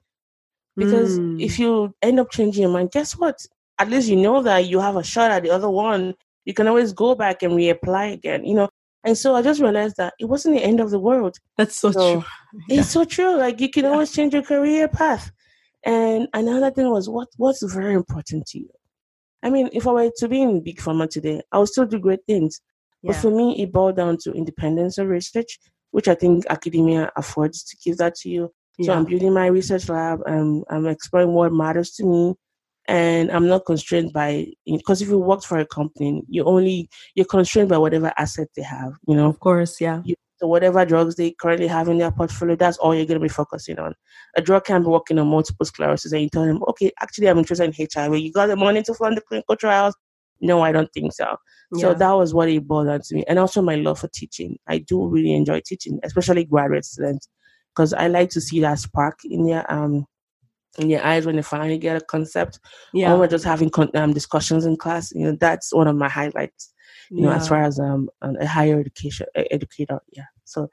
[0.78, 1.42] Because mm.
[1.42, 3.46] if you end up changing your mind, guess what?
[3.80, 6.16] At least you know that you have a shot at the other one.
[6.46, 8.70] You can always go back and reapply again, you know.
[9.04, 11.38] And so I just realized that it wasn't the end of the world.
[11.58, 12.26] That's so, so true.
[12.68, 12.80] Yeah.
[12.80, 13.38] It's so true.
[13.38, 13.92] Like you can yeah.
[13.92, 15.32] always change your career path.
[15.86, 18.70] And another thing was what what's very important to you.
[19.44, 22.00] I mean, if I were to be in big pharma today, I would still do
[22.00, 22.62] great things.
[23.04, 23.12] Yeah.
[23.12, 25.60] But for me, it boiled down to independence of research,
[25.92, 28.52] which I think academia affords to give that to you.
[28.82, 30.22] So I'm building my research lab.
[30.26, 32.34] I'm I'm exploring what matters to me
[32.88, 37.26] and I'm not constrained by because if you work for a company, you only you're
[37.26, 38.94] constrained by whatever asset they have.
[39.08, 40.02] You know, of course, yeah.
[40.06, 43.24] You, so whatever drugs they currently have in their portfolio, that's all you're going to
[43.24, 43.96] be focusing on.
[44.36, 47.38] A drug can be working on multiple sclerosis, and you tell them, okay, actually, I'm
[47.38, 48.18] interested in HIV.
[48.18, 49.96] You got the money to fund the clinical trials?
[50.42, 51.38] No, I don't think so.
[51.72, 51.82] Yeah.
[51.82, 54.58] So that was what it boiled down to me, and also my love for teaching.
[54.68, 57.30] I do really enjoy teaching, especially graduate students,
[57.74, 60.06] because I like to see that spark in their um
[60.78, 62.60] in your eyes when you finally get a concept.
[62.94, 63.14] Yeah.
[63.14, 65.12] Or we're just having um, discussions in class.
[65.14, 66.74] You know, that's one of my highlights.
[67.10, 67.30] You yeah.
[67.30, 70.00] know, as far as um a higher education educator.
[70.12, 70.26] Yeah.
[70.46, 70.70] So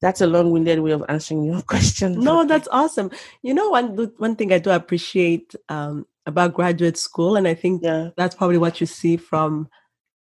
[0.00, 2.20] that's a long-winded way of answering your question.
[2.20, 3.10] No, that's awesome.
[3.42, 7.82] You know, one one thing I do appreciate um, about graduate school, and I think
[7.82, 8.10] yeah.
[8.16, 9.68] that's probably what you see from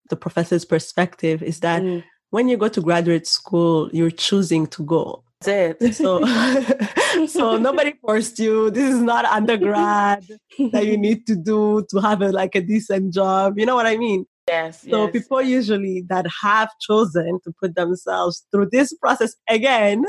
[0.08, 2.02] the professor's perspective, is that mm.
[2.30, 5.94] when you go to graduate school, you're choosing to go that's it.
[5.94, 6.24] So,
[7.26, 8.70] so nobody forced you.
[8.70, 10.26] This is not undergrad
[10.72, 13.58] that you need to do to have a, like a decent job.
[13.58, 14.26] You know what I mean?
[14.48, 14.82] Yes.
[14.82, 15.12] So yes.
[15.12, 20.04] people usually that have chosen to put themselves through this process again,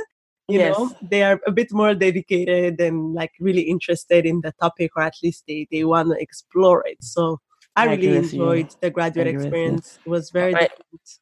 [0.48, 0.78] you yes.
[0.78, 5.04] know, they are a bit more dedicated and like really interested in the topic, or
[5.04, 6.98] at least they they want to explore it.
[7.02, 7.40] So
[7.78, 10.00] I, I really enjoyed the graduate experience.
[10.04, 10.68] It was very I,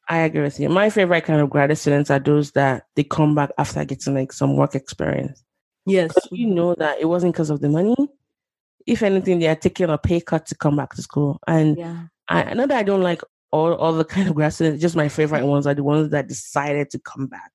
[0.08, 0.70] I, agree with you.
[0.70, 4.32] My favorite kind of graduate students are those that they come back after getting like
[4.32, 5.44] some work experience.
[5.84, 6.12] Yes.
[6.32, 7.94] You know that it wasn't because of the money.
[8.86, 11.38] If anything, they are taking a pay cut to come back to school.
[11.46, 12.04] And yeah.
[12.26, 15.10] I, know that I don't like all, all the kind of grad students, just my
[15.10, 17.52] favorite ones are the ones that decided to come back.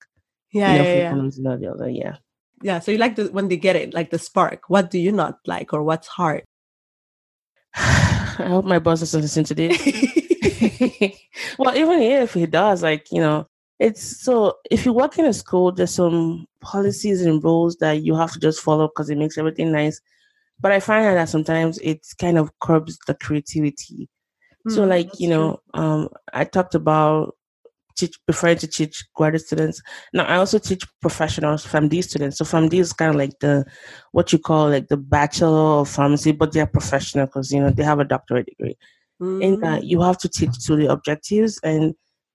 [0.54, 0.74] Yeah.
[0.74, 1.74] You know, yeah, yeah.
[1.76, 2.16] The yeah.
[2.62, 2.80] Yeah.
[2.80, 4.66] So you like the when they get it, like the spark.
[4.68, 6.44] What do you not like or what's hard?
[8.40, 9.78] I hope my boss doesn't listen to this.
[11.58, 13.48] well, even if he does, like, you know,
[13.80, 18.16] it's so if you work in a school, there's some policies and rules that you
[18.16, 20.00] have to just follow because it makes everything nice.
[20.60, 24.08] But I find that sometimes it kind of curbs the creativity.
[24.68, 27.36] Mm, so, hmm, like, you know, um, I talked about
[28.02, 29.82] teach preferring to teach graduate students.
[30.14, 32.38] Now I also teach professionals from these students.
[32.38, 33.66] So from these kind of like the
[34.12, 37.84] what you call like the bachelor of pharmacy, but they're professional because you know they
[37.84, 38.78] have a doctorate degree.
[39.22, 39.44] Mm.
[39.44, 41.94] In that you have to teach to the objectives and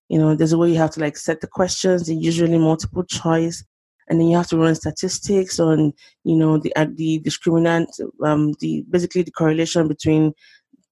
[0.08, 2.06] you know there's a way you have to like set the questions.
[2.06, 3.64] They're usually multiple choice,
[4.08, 5.92] and then you have to run statistics on
[6.24, 7.88] you know the the discriminant
[8.24, 10.32] um the basically the correlation between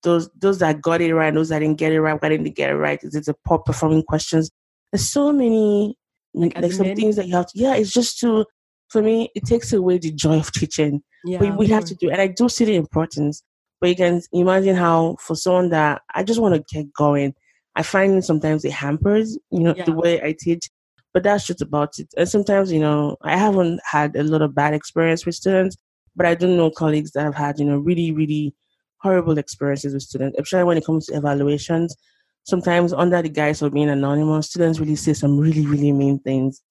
[0.04, 2.50] those those that got it right, those that didn't get it right, why didn't they
[2.50, 3.02] get it right?
[3.02, 4.50] Is it a poor performing questions?
[4.94, 5.98] There's so many
[6.34, 8.46] like, like some things that you have to yeah, it's just to
[8.90, 11.02] for me, it takes away the joy of teaching.
[11.24, 13.42] Yeah, but we have to do and I do see the importance.
[13.80, 17.34] But you can imagine how for someone that I just want to get going,
[17.74, 19.84] I find sometimes it hampers, you know, yeah.
[19.84, 20.70] the way I teach.
[21.12, 22.06] But that's just about it.
[22.16, 25.76] And sometimes, you know, I haven't had a lot of bad experience with students,
[26.14, 28.54] but I do know colleagues that have had, you know, really, really
[28.98, 31.96] horrible experiences with students, especially when it comes to evaluations.
[32.44, 36.62] Sometimes under the guise of being anonymous, students really say some really, really mean things.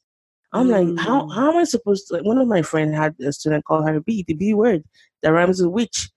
[0.54, 0.96] I'm mm.
[0.96, 1.34] like, how, mm.
[1.34, 2.16] how am I supposed to?
[2.16, 4.84] Like, one of my friends had a student call her B, the B word
[5.22, 6.10] that rhymes with witch.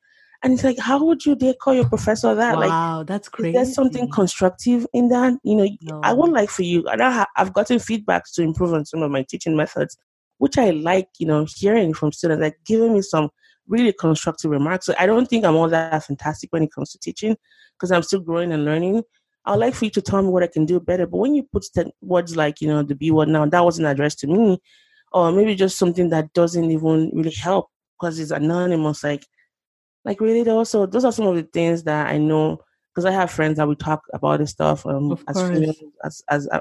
[0.43, 2.57] And it's like, how would you dare call your professor that?
[2.59, 3.53] Wow, like, that's crazy.
[3.53, 5.35] there's something constructive in that.
[5.43, 6.01] You know, No.
[6.05, 9.03] I would like for you, and I ha- I've gotten feedback to improve on some
[9.03, 9.97] of my teaching methods,
[10.39, 13.31] which I like, you know, hearing from students, like giving me some
[13.67, 14.87] really constructive remarks.
[14.87, 17.37] So I don't think I'm all that fantastic when it comes to teaching
[17.77, 19.03] because I'm still growing and learning.
[19.47, 21.07] I'd like for you to tell me what I can do better.
[21.07, 21.67] But when you put
[22.01, 24.59] words like, you know, the B word now, that wasn't addressed to me,
[25.13, 29.25] or maybe just something that doesn't even really help because it's anonymous, like,
[30.05, 32.61] like really, also, those are some of the things that I know
[32.95, 36.49] because I have friends that we talk about this stuff um, as females, as, as
[36.49, 36.61] uh,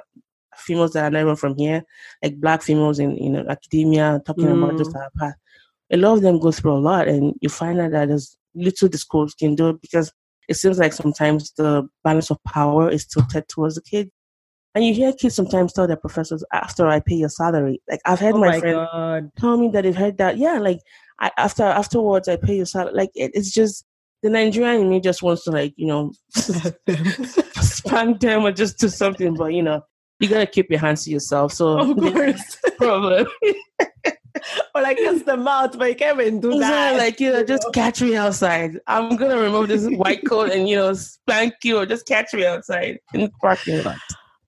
[0.56, 1.84] females that are not even from here,
[2.24, 5.00] like black females in, you know, academia, talking about just Mm.
[5.02, 5.36] our path.
[5.92, 8.90] A lot of them go through a lot, and you find out that there's little
[8.90, 10.12] the schools can do because
[10.48, 14.10] it seems like sometimes the balance of power is tilted towards the kid.
[14.74, 17.82] And you hear kids sometimes tell their professors, after I pay your salary.
[17.90, 19.32] Like I've heard oh my my friend god.
[19.38, 20.38] tell me that they've heard that.
[20.38, 20.80] Yeah, like
[21.20, 22.94] I, after afterwards I pay your salary.
[22.94, 23.86] Like it, it's just
[24.22, 28.90] the Nigerian in me just wants to like, you know, spank them or just do
[28.90, 29.34] something.
[29.36, 29.82] But you know,
[30.20, 31.54] you gotta keep your hands to yourself.
[31.54, 32.58] So of course.
[32.78, 33.28] problem.
[34.74, 36.98] or like just the mouth, but you can't even do So, that.
[36.98, 38.80] like you know, just catch me outside.
[38.88, 42.46] I'm gonna remove this white coat and you know spank you or just catch me
[42.46, 43.98] outside in the parking lot.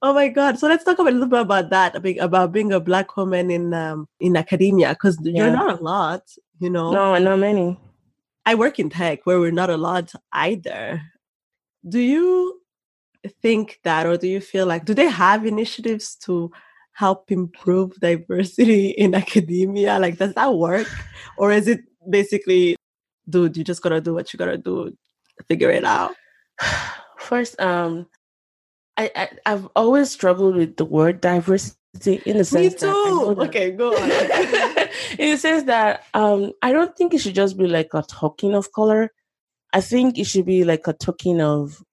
[0.01, 0.60] Oh my God!
[0.60, 4.07] So let's talk a little bit about that, about being a black woman in um,
[4.19, 5.45] in academia, because Yeah.
[5.45, 6.21] you're not a lot.
[6.60, 7.79] You know, No, not many.
[8.45, 11.01] I work in tech where we're not a lot either.
[11.88, 12.62] Do you
[13.41, 16.51] think that, or do you feel like, do they have initiatives to
[16.97, 19.99] help improve diversity in academia?
[19.99, 20.88] Like, does that work,
[21.38, 22.75] or is it basically,
[23.29, 24.95] dude, you just gotta do what you gotta do,
[25.47, 26.15] figure it out?
[27.19, 28.07] First, um,
[28.97, 33.10] I, I I've always struggled with the word diversity in the sense Me that I
[33.10, 33.36] know too.
[33.36, 34.10] that- Okay, go on.
[35.19, 38.53] in the sense that um, I don't think it should just be like a token
[38.55, 39.12] of color.
[39.73, 41.83] I think it should be like a token of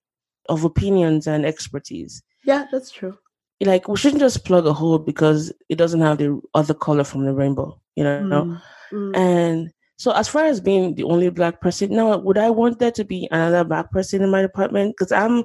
[0.49, 2.23] of opinions and expertise.
[2.45, 3.19] yeah, that's true.
[3.61, 7.25] Like we shouldn't just plug a hole because it doesn't have the other color from
[7.25, 7.81] the rainbow.
[7.97, 8.21] You know.
[8.21, 8.61] Mm,
[8.93, 9.17] mm.
[9.17, 12.91] And so, as far as being the only black person, now would I want there
[12.93, 14.95] to be another black person in my department?
[14.97, 15.45] Because I'm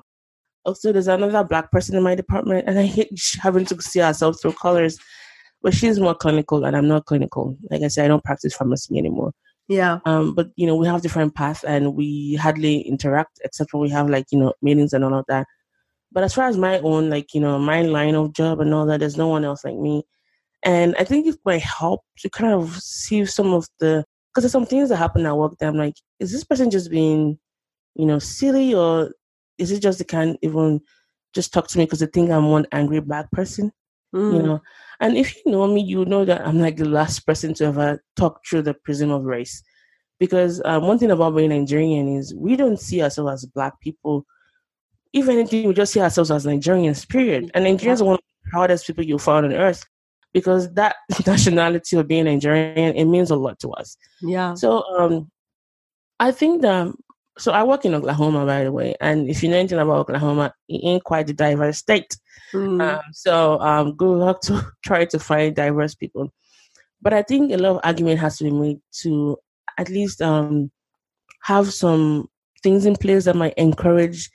[0.65, 4.41] also there's another black person in my department, and I hate having to see ourselves
[4.41, 4.97] through colors.
[5.61, 7.57] But she's more clinical, and I'm not clinical.
[7.69, 9.33] Like I said, I don't practice pharmacy anymore.
[9.67, 9.99] Yeah.
[10.05, 13.89] Um, but you know, we have different paths, and we hardly interact except when we
[13.89, 15.45] have like you know meetings and all of that.
[16.11, 18.85] But as far as my own, like you know, my line of job and all
[18.87, 20.03] that, there's no one else like me.
[20.63, 24.51] And I think it might help to kind of see some of the because there's
[24.51, 27.39] some things that happen at work that I'm like, is this person just being,
[27.95, 29.11] you know, silly or
[29.57, 30.81] is it just they can't even
[31.33, 33.71] just talk to me because they think I'm one angry black person,
[34.27, 34.43] you Mm.
[34.43, 34.61] know?
[34.99, 38.03] And if you know me, you know that I'm like the last person to ever
[38.15, 39.63] talk through the prism of race.
[40.19, 44.25] Because um, one thing about being Nigerian is we don't see ourselves as black people.
[45.13, 47.51] If anything, we just see ourselves as Nigerians, period.
[47.53, 49.85] And Nigerians are one of the proudest people you'll find on earth
[50.33, 50.95] because that
[51.27, 53.97] nationality of being Nigerian, it means a lot to us.
[54.21, 54.53] Yeah.
[54.53, 55.31] So um,
[56.19, 56.93] I think that
[57.37, 60.53] so I work in Oklahoma, by the way, and if you know anything about Oklahoma,
[60.67, 62.17] it ain't quite a diverse state.
[62.53, 62.81] Mm.
[62.81, 66.33] Um, so um, good luck to try to find diverse people.
[67.01, 69.37] But I think a lot of argument has to be made to
[69.77, 70.69] at least um,
[71.43, 72.27] have some
[72.61, 74.29] things in place that might encourage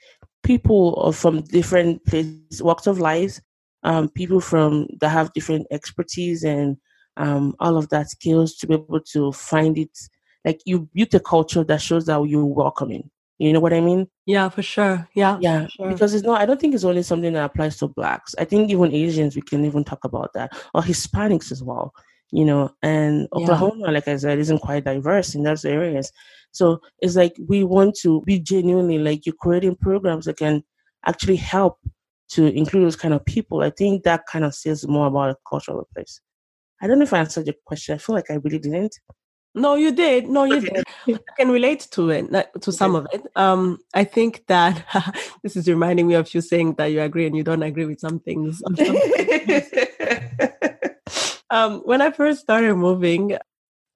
[0.45, 3.41] people from different places, walks of life,
[3.83, 6.77] um, people from that have different expertise and
[7.17, 9.97] um, all of that skills to be able to find it.
[10.45, 13.11] Like you build a culture that shows that you're welcoming.
[13.39, 14.07] You know what I mean?
[14.27, 15.09] yeah, for sure.
[15.15, 15.39] Yeah.
[15.41, 15.91] Yeah, sure.
[15.91, 16.41] because it's not.
[16.41, 18.35] I don't think it's only something that applies to blacks.
[18.39, 21.93] I think even Asians, we can even talk about that, or Hispanics as well.
[22.35, 23.45] You know, and Yeah.
[23.45, 26.11] Oklahoma, like I said, isn't quite diverse in those areas.
[26.51, 30.65] So it's like we want to be genuinely like you're creating programs that can
[31.07, 31.79] actually help
[32.31, 33.63] to include those kind of people.
[33.63, 36.21] I think that kind of says more about a culture of a place.
[36.83, 37.95] I don't know if I answered your question.
[37.95, 38.99] I feel like I really didn't.
[39.55, 40.29] No, you did.
[40.29, 40.83] No, you did.
[41.07, 42.27] I can relate to it,
[42.61, 43.23] to some of it.
[43.37, 44.85] Um, I think that
[45.45, 48.01] this is reminding me of you saying that you agree and you don't agree with
[48.01, 48.61] some things.
[51.55, 53.39] um, when I first started moving,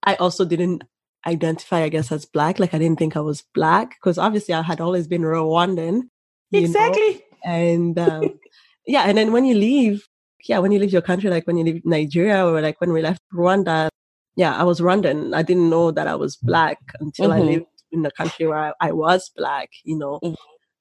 [0.04, 0.84] I also didn't
[1.26, 2.58] identify, I guess, as black.
[2.58, 6.02] Like I didn't think I was black because obviously I had always been Rwandan.
[6.50, 6.68] you know?
[6.68, 7.22] exactly.
[7.44, 8.38] And um,
[8.86, 10.06] yeah, and then when you leave,
[10.48, 13.02] yeah, when you leave your country, like when you leave Nigeria or like when we
[13.02, 13.88] left Rwanda,
[14.36, 15.34] yeah, I was Rwandan.
[15.34, 17.46] I didn't know that I was black until I Mhm.
[17.46, 20.20] lived in a country where I, I was black, you know.
[20.22, 20.36] Mhm.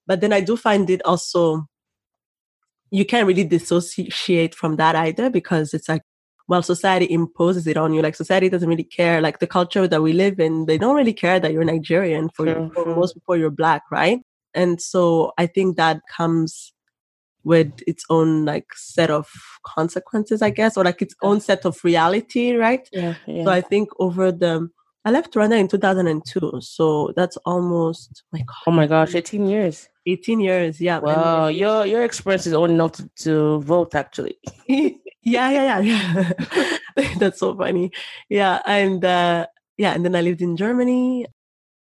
[0.06, 1.66] But then I do find it also,
[2.92, 6.04] you can't really dissociate from that either because it's like
[6.48, 8.02] well, society imposes it on you.
[8.02, 9.22] Like society doesn't really care.
[9.22, 12.30] Like the culture that we live in, they don't really care that you're Nigerian.
[12.30, 14.22] For, for most people, you're black, right?
[14.54, 16.74] And so I think that comes
[17.44, 19.30] with its own like set of
[19.66, 22.88] consequences, I guess, or like its own set of reality, right?
[22.92, 23.44] Yeah, yeah.
[23.44, 24.70] So I think over the
[25.08, 29.88] I left Rwanda in 2002, so that's almost my God, oh my gosh, 18 years.
[30.06, 30.82] 18 years.
[30.82, 31.00] Yeah.
[31.00, 34.36] Wow, your your experience is old enough to, to vote actually.
[34.68, 34.90] yeah,
[35.24, 36.32] yeah, yeah, yeah.
[37.20, 37.92] That's so funny.
[38.28, 39.48] Yeah, and uh,
[39.78, 41.26] yeah, and then I lived in Germany,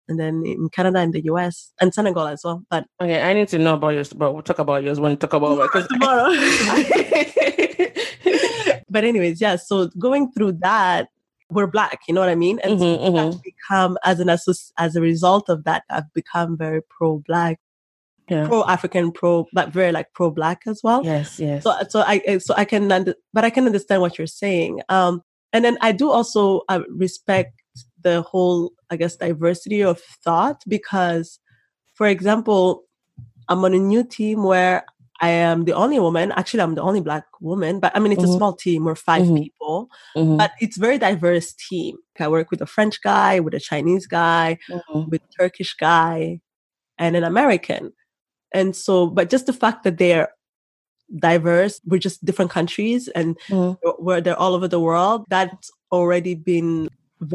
[0.09, 2.65] and then in Canada and the US and Senegal as well.
[2.69, 5.15] But Okay, I need to know about yours, but we'll talk about yours when we
[5.15, 5.69] talk about.
[5.71, 6.27] 'cause- tomorrow.
[8.89, 9.55] but anyways, yeah.
[9.55, 11.07] So going through that,
[11.49, 11.99] we're black.
[12.07, 12.59] You know what I mean?
[12.63, 13.19] And so Mhm, mhm.
[13.35, 17.59] I've become as an as a result of that, I've become very pro black,
[18.29, 18.47] Yeah.
[18.47, 21.03] pro African, pro but very like pro black as well.
[21.03, 21.63] Yes, yes.
[21.63, 24.81] so so i uh, so i can under, but i can understand what you're saying
[24.89, 25.21] um
[25.53, 27.53] and then i do also uh, respect
[28.01, 31.39] the whole i guess diversity of thought because
[31.93, 32.83] for example
[33.49, 34.85] i'm on a new team where
[35.27, 38.23] i am the only woman actually i'm the only black woman but i mean it's
[38.29, 38.37] a Mhm.
[38.37, 39.37] small team we're 5 Mhm.
[39.43, 39.77] people
[40.15, 41.93] Mhm, but it's very diverse team
[42.25, 45.01] i work with a french guy with a chinese guy mhm.
[45.11, 46.15] with Turkish guy
[47.03, 47.83] and an American.
[48.59, 50.29] And so, but just the fact that they're
[51.29, 53.77] diverse, we're just different countries and Mhm.
[54.05, 56.87] where they're all over the world, that's already been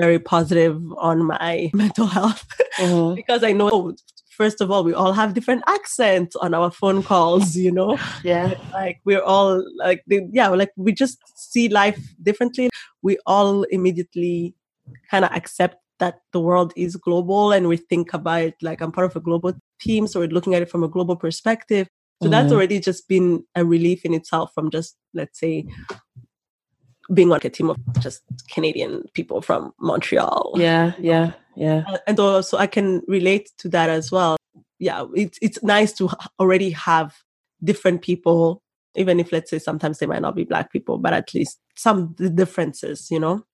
[0.03, 0.77] very positive
[1.09, 2.45] on my mental health
[2.79, 3.17] Mhm.
[3.21, 3.95] because I know,
[4.41, 7.93] first of all, we all have different accents on our phone calls, you know?
[8.25, 8.55] Yeah.
[8.73, 9.51] like we're all
[9.85, 10.01] like
[10.39, 11.17] yeah like we just
[11.51, 12.67] see life differently
[13.07, 14.55] we all immediately
[15.11, 18.93] kind of accept that the world is global and we think about it like i'm
[18.93, 19.53] part of a global
[19.85, 21.87] team so we're looking at it from a global perspective
[22.23, 22.57] so that's Mhm.
[22.57, 23.29] already just been
[23.61, 25.55] a relief in itself from just let's say
[27.15, 31.85] being like a team of just canadian people from montreal Yeah, yeah, yeah.
[31.89, 34.37] uh, and also I can relate to that as well.
[34.79, 37.17] Yeah, it's it's nice to already have
[37.65, 38.63] different people,
[38.95, 42.15] even if let's say sometimes they might not be black people, but at least some
[42.35, 43.45] differences, you know.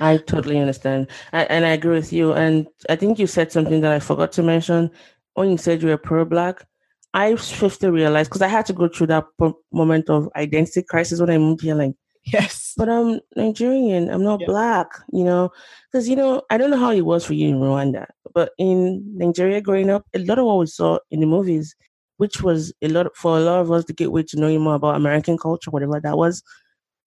[0.00, 1.08] I totally understand.
[1.32, 2.32] I, and I agree with you.
[2.32, 4.90] And I think you said something that I forgot to mention.
[5.34, 6.64] When you said you were pro black,
[7.14, 9.24] I swiftly realized because I had to go through that
[9.72, 11.74] moment of identity crisis when I moved here.
[11.74, 11.92] Like,
[12.24, 12.74] Yes.
[12.76, 14.46] but I'm Nigerian, I'm not Yeah.
[14.46, 15.50] black, you know?
[15.90, 19.02] Because, you know, I don't know how it was for you in Rwanda, but in
[19.16, 21.74] Nigeria growing up, a lot of what we saw in the movies,
[22.18, 24.74] which was a lot for a lot of us to get way to know more
[24.76, 26.42] about American culture, whatever that was,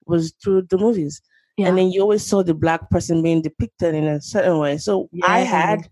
[0.06, 1.22] was through the movies
[1.58, 1.70] Yeah.
[1.70, 4.78] and then you always saw the black person being depicted in a certain way.
[4.78, 5.88] So I had,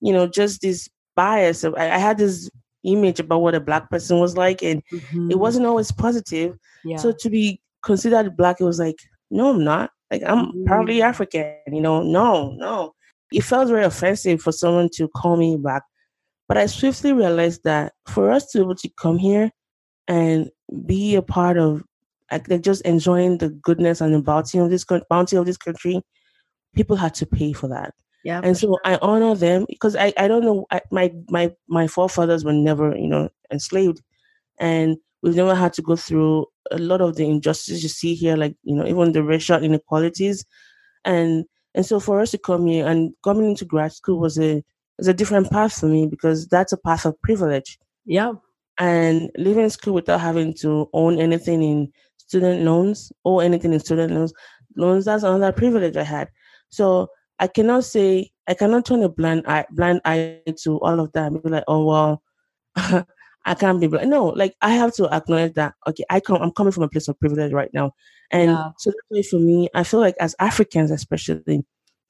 [0.00, 1.62] you know, just this bias.
[1.62, 2.48] Of, I, I had this
[2.84, 5.36] image about what a black person was like, and it Mhm.
[5.36, 6.56] wasn't always positive.
[6.84, 6.96] Yeah.
[6.96, 8.96] So to be considered black, it was like,
[9.30, 9.90] no, I'm not.
[10.10, 11.04] Like I'm proudly Mm.
[11.04, 11.54] African.
[11.72, 12.94] You know, no, no.
[13.32, 15.82] It felt very offensive for someone to call me black.
[16.48, 19.50] But I swiftly realized that for us to be able to come here
[20.06, 20.50] and
[20.84, 21.82] be a part of
[22.30, 26.00] like just enjoying the goodness and the bounty of this bounty of this country,
[26.74, 27.94] people had to pay for that.
[28.24, 28.40] yeah.
[28.42, 32.44] And so I honor them because I, I don't know I, my my my forefathers
[32.44, 34.02] were never you know enslaved,
[34.58, 38.36] and we've never had to go through a lot of the injustices you see here,
[38.36, 40.44] like you know even the racial inequalities,
[41.04, 41.44] and
[41.74, 44.62] and so for us to come here and coming into grad school was a
[44.98, 47.78] was a different path for me because that's a path of privilege.
[48.04, 48.32] Yeah.
[48.78, 54.12] and leaving school without having to own anything in student loans or anything in student
[54.12, 54.32] loans
[54.76, 56.28] loans that's another privilege i had.
[56.70, 57.08] So
[57.38, 61.30] i cannot say i cannot turn a blind eye blind eye to all of that
[61.30, 62.22] and be like oh well
[63.44, 66.50] i can't be blind no like i have to acknowledge that okay i come i'm
[66.52, 67.92] coming from a place of privilege right now
[68.30, 68.70] and Yeah.
[68.78, 71.64] so that's why for me i feel like as africans especially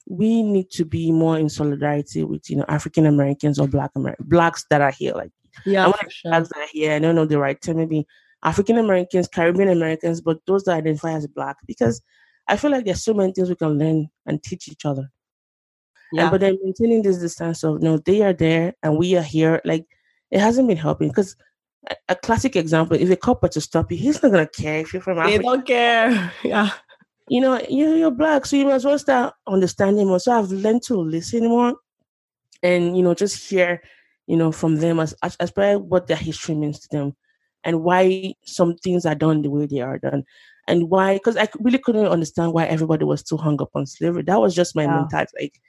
[0.07, 4.17] we need to be more in solidarity with you know african americans or black Amer-
[4.19, 5.31] blacks that are here like
[5.65, 5.83] Yeah.
[5.85, 6.31] I want sure.
[6.31, 6.93] blacks that are here.
[6.95, 8.07] I don't know the right term, maybe
[8.43, 12.01] African Americans, Caribbean Americans, but those that identify as black, because
[12.49, 15.11] I feel like there's so many things we can learn and teach each other.
[16.11, 16.23] Yeah.
[16.23, 19.61] And but then maintaining this distance of no, they are there and we are here,
[19.63, 19.85] like
[20.33, 21.09] it hasn't been helping.
[21.09, 21.35] Because
[21.89, 24.79] a, a classic example, if a cop were to stop you, he's not gonna care
[24.81, 25.37] if you're from Africa.
[25.37, 26.31] they don't care.
[26.43, 26.69] Yeah.
[27.29, 30.19] You know, you're, you're black, so you must well start understanding more.
[30.19, 31.75] So I've learned to listen more
[32.61, 33.81] and you know just hear
[34.27, 37.15] you know from them as as, as per what their history means to them
[37.63, 40.23] and why some things are done the way they are done
[40.67, 44.23] and why because i really couldn't understand why everybody was too hung up on slavery
[44.23, 44.95] that was just my Yeah.
[44.99, 45.59] mentality like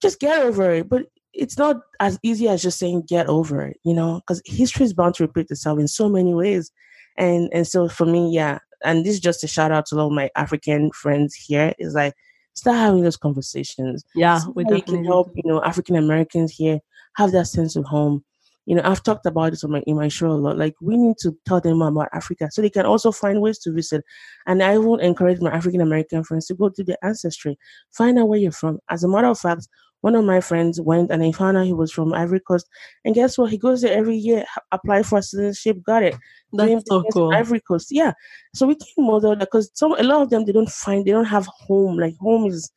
[0.00, 1.06] just get over it but
[1.40, 4.92] it's not as easy as just saying get over it you know because history is
[4.94, 6.70] bound to repeat itself in so many ways
[7.18, 10.10] and and so for me yeah and this is just a shout out to all
[10.10, 11.74] my African friends here.
[11.78, 12.14] Is like
[12.54, 14.04] start having those conversations.
[14.14, 16.80] Yeah, we can help you know African Americans here
[17.16, 18.24] have that sense of home.
[18.66, 20.58] You know, I've talked about this on my in my show a lot.
[20.58, 23.72] Like we need to tell them about Africa so they can also find ways to
[23.72, 24.04] visit.
[24.46, 27.58] And I will encourage my African American friends to go to their ancestry,
[27.90, 28.78] find out where you're from.
[28.88, 29.66] As a matter of fact,
[30.00, 32.66] one of my friends went and I found out he was from Ivory Coast.
[33.04, 33.50] And guess what?
[33.50, 36.16] He goes there every year, apply for citizenship, got it.
[36.52, 37.34] That's so cool.
[37.34, 38.12] Ivory Coast, yeah.
[38.54, 41.12] So we can model that because some a lot of them they don't find they
[41.12, 41.98] don't have home.
[41.98, 42.72] Like home is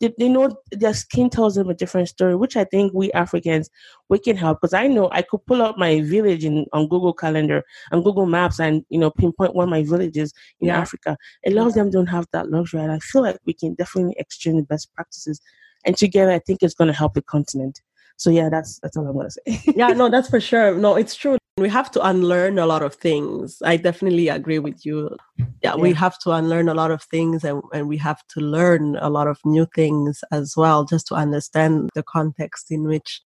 [0.00, 3.68] they, they know their skin tells them a different story, which I think we Africans
[4.08, 4.60] we can help.
[4.60, 8.26] Because I know I could pull up my village in on Google Calendar and Google
[8.26, 10.78] Maps and you know pinpoint one of my villages in yeah.
[10.78, 11.16] Africa.
[11.46, 14.14] A lot of them don't have that luxury, and I feel like we can definitely
[14.18, 15.40] exchange best practices
[15.84, 17.80] and together, I think it's going to help the continent.
[18.16, 19.72] So yeah, that's that's all I'm going to say.
[19.76, 20.74] yeah, no, that's for sure.
[20.74, 21.38] No, it's true.
[21.56, 23.62] We have to unlearn a lot of things.
[23.64, 25.16] I definitely agree with you.
[25.38, 25.76] Yeah, yeah.
[25.76, 29.08] we have to unlearn a lot of things and, and we have to learn a
[29.08, 33.22] lot of new things as well, just to understand the context in which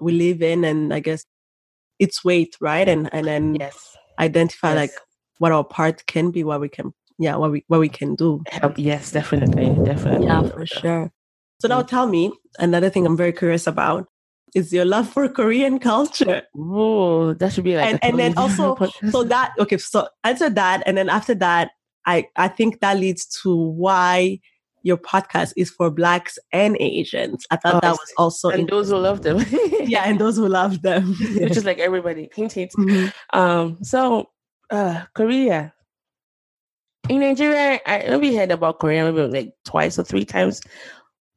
[0.00, 1.24] we live in and I guess
[2.00, 2.88] its weight, right?
[2.88, 3.96] And and then yes.
[4.18, 4.76] identify yes.
[4.76, 4.90] like
[5.38, 8.42] what our part can be, what we can yeah, what we what we can do.
[8.50, 9.66] Help, yes, definitely.
[9.84, 10.26] Definitely.
[10.26, 11.12] Yeah, for sure.
[11.60, 14.06] So now tell me another thing I'm very curious about
[14.54, 16.42] is your love for Korean culture.
[16.56, 18.76] Oh, that should be like and, and then also
[19.10, 21.70] so that okay, so answer that and then after that
[22.06, 24.40] I I think that leads to why
[24.82, 27.46] your podcast is for blacks and Asians.
[27.50, 29.44] I thought oh, that was also and those who love them.
[29.80, 31.14] yeah, and those who love them.
[31.36, 32.28] Which is like everybody.
[32.36, 33.38] Mm-hmm.
[33.38, 34.30] Um so
[34.70, 35.72] uh Korea.
[37.08, 40.62] In Nigeria, I maybe heard about Korea maybe like twice or three times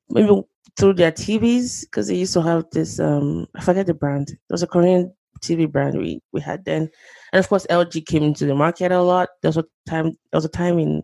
[0.09, 0.41] maybe
[0.77, 2.99] through their TVs because they used to have this.
[2.99, 4.29] Um, I forget the brand.
[4.29, 6.89] It was a Korean TV brand we we had then,
[7.33, 9.29] and of course LG came into the market a lot.
[9.41, 10.05] There was a time.
[10.31, 11.03] There was a time in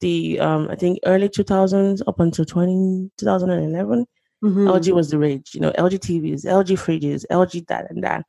[0.00, 4.06] the um I think early 2000s up until 20, 2011.
[4.44, 4.68] Mm-hmm.
[4.68, 5.54] LG was the rage.
[5.54, 8.24] You know, LG TVs, LG fridges, LG that and that.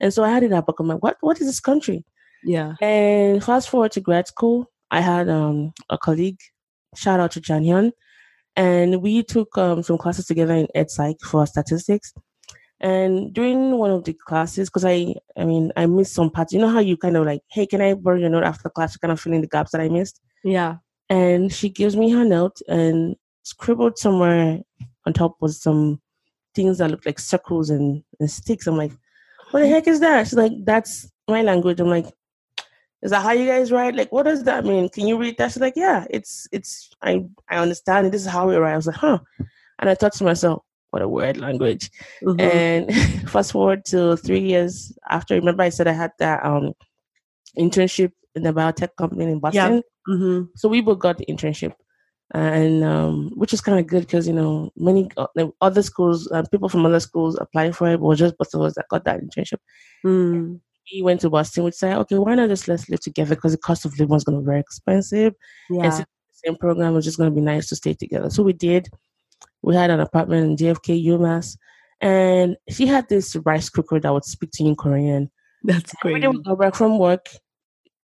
[0.00, 0.72] And so I had it up.
[0.78, 1.16] I'm like, what?
[1.20, 2.04] What is this country?
[2.42, 2.74] Yeah.
[2.80, 6.40] And fast forward to grad school, I had um a colleague.
[6.96, 7.92] Shout out to Jan Hyun
[8.56, 12.12] and we took um, some classes together in ed psych for statistics.
[12.80, 16.52] And during one of the classes, because I, I mean, I missed some parts.
[16.52, 18.96] You know how you kind of like, hey, can I borrow your note after class
[18.96, 20.20] kind of fill in the gaps that I missed?
[20.42, 20.76] Yeah.
[21.08, 24.60] And she gives me her note and scribbled somewhere
[25.06, 26.00] on top was some
[26.54, 28.66] things that looked like circles and, and sticks.
[28.66, 28.92] I'm like,
[29.50, 30.26] what the heck is that?
[30.26, 31.80] She's like, that's my language.
[31.80, 32.06] I'm like,
[33.04, 33.94] is that how you guys write?
[33.94, 34.88] Like, what does that mean?
[34.88, 35.52] Can you read that?
[35.52, 38.10] She's like, yeah, it's, it's, I, I understand.
[38.10, 38.72] This is how we write.
[38.72, 39.18] I was like, huh.
[39.78, 41.90] And I thought to myself, what a weird language.
[42.22, 42.40] Mm-hmm.
[42.40, 46.72] And fast forward to three years after, remember I said I had that um,
[47.58, 49.82] internship in the biotech company in Boston.
[50.08, 50.14] Yeah.
[50.14, 50.44] Mm-hmm.
[50.56, 51.74] So we both got the internship.
[52.32, 55.26] And um, which is kind of good because you know many uh,
[55.60, 58.74] other schools, uh, people from other schools applied for it, but just both of us
[58.76, 59.58] that got that internship.
[60.04, 60.60] Mm
[60.92, 63.58] we went to Boston, we'd say, okay, why not just let's live together because the
[63.58, 65.34] cost of living was going to be very expensive.
[65.70, 65.84] Yeah.
[65.84, 66.06] And so the
[66.44, 68.30] same program was just going to be nice to stay together.
[68.30, 68.88] So we did.
[69.62, 71.56] We had an apartment in JFK, UMass.
[72.00, 75.30] And she had this rice cooker that would speak to you in Korean.
[75.62, 76.22] That's great.
[76.22, 77.28] When we go back from work,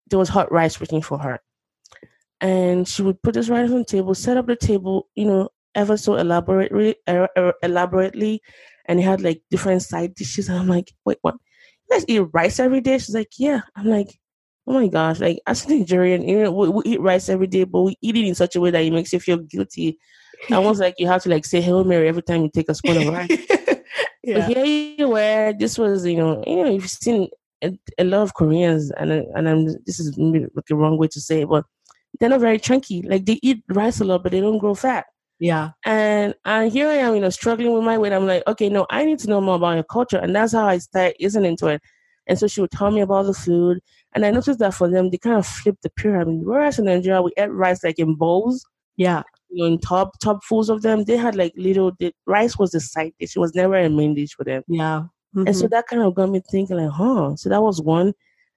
[0.08, 1.40] there was hot rice waiting for her.
[2.40, 5.48] And she would put this rice on the table, set up the table, you know,
[5.74, 8.40] ever so elaborately, er, er, elaborately,
[8.86, 10.48] and it had like different side dishes.
[10.48, 11.34] And I'm like, wait, what?
[11.90, 12.98] Guys eat rice every day?
[12.98, 13.60] She's like, yeah.
[13.76, 14.18] I'm like,
[14.66, 17.64] oh my gosh, like as a Nigerian, you know, we, we, eat rice every day,
[17.64, 19.98] but we eat it in such a way that it makes you feel guilty.
[20.52, 22.98] Almost like you have to like say Hail Mary every time you take a spoon
[22.98, 23.28] of rice.
[24.22, 24.46] yeah.
[24.46, 27.28] But here you were, this was, you know, you know, you've seen
[27.62, 31.08] a, a lot of Koreans, and and I'm this is maybe like the wrong way
[31.08, 31.64] to say it, but
[32.18, 33.02] they're not very chunky.
[33.02, 35.06] Like they eat rice a lot, but they don't grow fat.
[35.38, 35.70] Yeah.
[35.84, 38.12] And and here I am, you know, struggling with my weight.
[38.12, 40.18] I'm like, okay, no, I need to know more about your culture.
[40.18, 41.82] And that's how I start isn't into it.
[42.26, 43.80] And so she would tell me about the food.
[44.14, 46.40] And I noticed that for them, they kind of flipped the pyramid.
[46.44, 48.66] Whereas in Nigeria, we ate rice like in bowls.
[48.96, 49.22] Yeah.
[49.48, 52.72] You know, in top top fools of them, they had like little the rice was
[52.72, 53.36] the side dish.
[53.36, 54.62] It was never a main dish for them.
[54.68, 55.04] Yeah.
[55.36, 55.46] Mm-hmm.
[55.46, 55.70] And so mm-hmm.
[55.70, 57.36] that kind of got me thinking like, huh.
[57.36, 58.12] So that was one.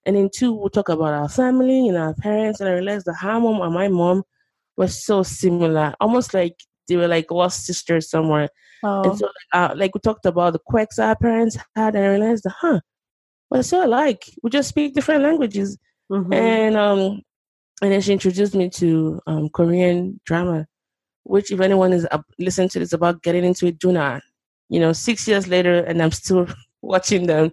[0.06, 2.60] And then two, we'll talk about our family and our parents.
[2.60, 4.24] And I realized that her mom and my mom
[4.78, 5.94] were so similar.
[6.00, 6.56] Almost like
[6.88, 8.50] they were like lost sisters somewhere.
[8.84, 9.04] Oh.
[9.04, 12.46] And so, uh, like we talked about the quirks our parents had, and I realized,
[12.50, 12.80] huh,
[13.50, 14.24] we're so alike.
[14.42, 15.78] We just speak different languages.
[16.12, 16.34] Mm-hmm.
[16.34, 17.22] And um,
[17.82, 20.68] and then she introduced me to um, Korean drama,
[21.24, 24.22] which if anyone is uh, listening to this about getting into it, do not.
[24.70, 26.48] You know, six years later, and I'm still
[26.82, 27.52] watching them.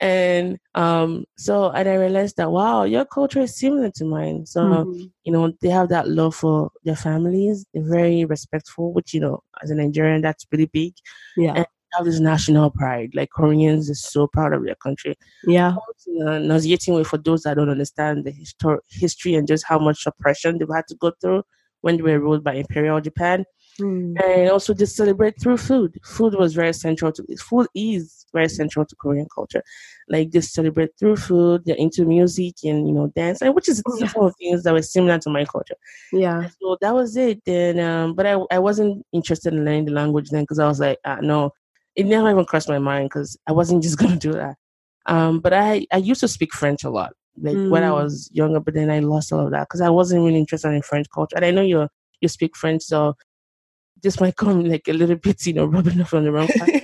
[0.00, 4.46] And um, so, and I realized that, wow, your culture is similar to mine.
[4.46, 5.02] So, mm-hmm.
[5.24, 7.66] you know, they have that love for their families.
[7.74, 10.94] They're very respectful, which, you know, as a Nigerian, that's pretty big.
[11.36, 11.54] Yeah.
[11.54, 13.10] And have this national pride.
[13.14, 15.16] Like Koreans is so proud of their country.
[15.44, 15.74] Yeah.
[16.06, 20.58] Nauseating way for those that don't understand the histor- history and just how much oppression
[20.58, 21.44] they've had to go through
[21.80, 23.44] when they were ruled by Imperial Japan.
[23.80, 24.20] Mm.
[24.22, 25.98] And also just celebrate through food.
[26.04, 29.62] Food was very central to food is very central to Korean culture.
[30.08, 31.62] Like just celebrate through food.
[31.64, 34.10] They're into music and you know dance, and which is oh, yeah.
[34.16, 35.76] of things that were similar to my culture.
[36.12, 36.48] Yeah.
[36.60, 37.42] So that was it.
[37.44, 40.80] Then, um, but I I wasn't interested in learning the language then because I was
[40.80, 41.52] like, uh, no,
[41.94, 44.56] it never even crossed my mind because I wasn't just gonna do that.
[45.06, 47.12] Um, but I I used to speak French a lot
[47.42, 47.70] like mm.
[47.70, 48.02] when I mm.
[48.02, 50.82] was younger, but then I lost all of that because I wasn't really interested in
[50.82, 51.36] French culture.
[51.36, 51.88] And I know you
[52.20, 53.14] you speak French, so
[54.02, 56.82] this might come like a little bit, you know, rubbing off on the wrong side.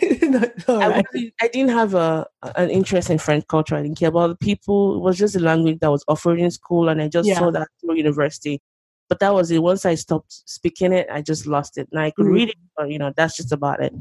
[0.68, 1.04] I, right.
[1.40, 3.76] I, didn't have a an interest in French culture.
[3.76, 4.96] I didn't care about the people.
[4.96, 7.38] It was just a language that was offered in school, and I just yeah.
[7.38, 8.60] saw that through university.
[9.08, 9.62] But that was it.
[9.62, 11.88] Once I stopped speaking it, I just lost it.
[11.92, 12.34] Now I could mm.
[12.34, 13.92] read it, but you know, that's just about it.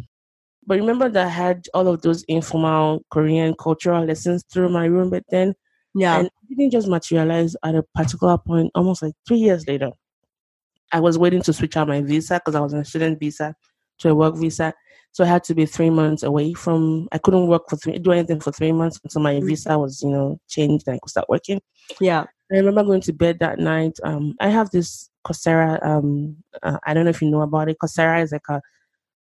[0.66, 5.26] But remember that I had all of those informal Korean cultural lessons through my roommate
[5.30, 5.56] then.
[5.94, 6.20] Yeah.
[6.20, 9.92] And it didn't just materialize at a particular point, almost like three years later.
[10.94, 13.56] I was waiting to switch out my visa because I was on a student visa
[14.00, 14.74] to a work visa.
[15.12, 18.12] So I had to be three months away from, I couldn't work for three, do
[18.12, 19.48] anything for three months until my mm-hmm.
[19.48, 21.62] visa was, you know, changed and I could start working.
[22.00, 22.24] Yeah.
[22.52, 23.98] I remember going to bed that night.
[24.04, 27.78] Um, I have this Coursera, um, uh, I don't know if you know about it.
[27.82, 28.62] Coursera is like a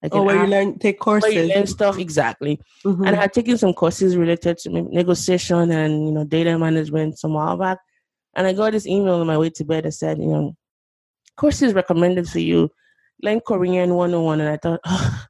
[0.04, 2.60] like oh, where app, you learn take courses, where you learn stuff exactly.
[2.86, 3.06] Mm-hmm.
[3.06, 7.34] And I had taken some courses related to negotiation and you know data management some
[7.34, 7.78] while back.
[8.36, 10.56] And I got this email on my way to bed that said, you know,
[11.38, 12.70] courses recommended for you.
[13.22, 14.42] Learn Korean 101.
[14.42, 15.26] And I thought, oh,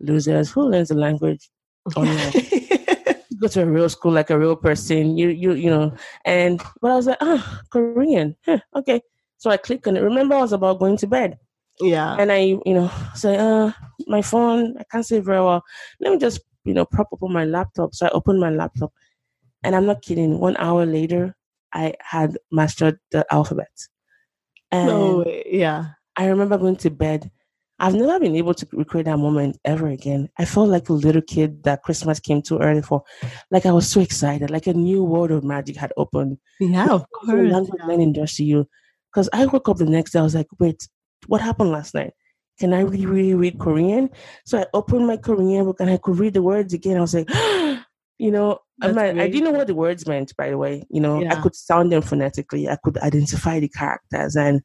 [0.00, 1.50] losers, who learns the language
[1.96, 2.32] online?
[3.40, 5.16] go to a real school like a real person.
[5.16, 5.94] You you you know.
[6.24, 8.36] And but I was like, ah, oh, Korean.
[8.44, 9.00] Huh, okay.
[9.38, 10.02] So I clicked on it.
[10.02, 11.38] Remember, I was about going to bed.
[11.80, 12.14] Yeah.
[12.18, 13.72] And I, you know, say, uh,
[14.06, 15.62] my phone, I can't see very well.
[15.98, 17.94] Let me just, you know, prop up on my laptop.
[17.94, 18.92] So I opened my laptop.
[19.64, 20.38] And I'm not kidding.
[20.38, 21.34] One hour later,
[21.72, 23.70] I had mastered the alphabet.
[24.72, 25.44] And no way.
[25.46, 25.86] Yeah.
[26.16, 27.30] I remember going to bed.
[27.78, 30.28] I've never been able to recreate that moment ever again.
[30.38, 33.02] I felt like a little kid that Christmas came too early for.
[33.50, 36.36] Like I was so excited, like a new world of magic had opened.
[36.60, 37.50] Yeah, of course.
[37.50, 38.68] Language learning does to you.
[39.10, 40.86] Because I woke up the next day, I was like, wait,
[41.26, 42.12] what happened last night?
[42.58, 44.10] Can I really, really read Korean?
[44.44, 46.98] So I opened my Korean book and I could read the words again.
[46.98, 47.30] I was like,
[48.20, 50.84] you know, I, I didn't know what the words meant, by the way.
[50.90, 51.32] You know, yeah.
[51.32, 52.68] I could sound them phonetically.
[52.68, 54.60] I could identify the characters and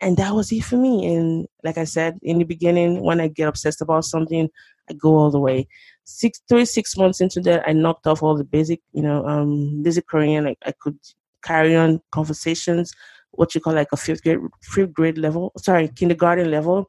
[0.00, 1.14] and that was it for me.
[1.14, 4.48] And like I said in the beginning, when I get obsessed about something,
[4.88, 5.68] I go all the way.
[6.04, 9.82] Six, three, six months into that, I knocked off all the basic, you know, um,
[9.82, 10.46] basic Korean.
[10.48, 10.98] I, I could
[11.44, 12.92] carry on conversations
[13.32, 16.88] what you call like a fifth grade fifth grade level, sorry, kindergarten level.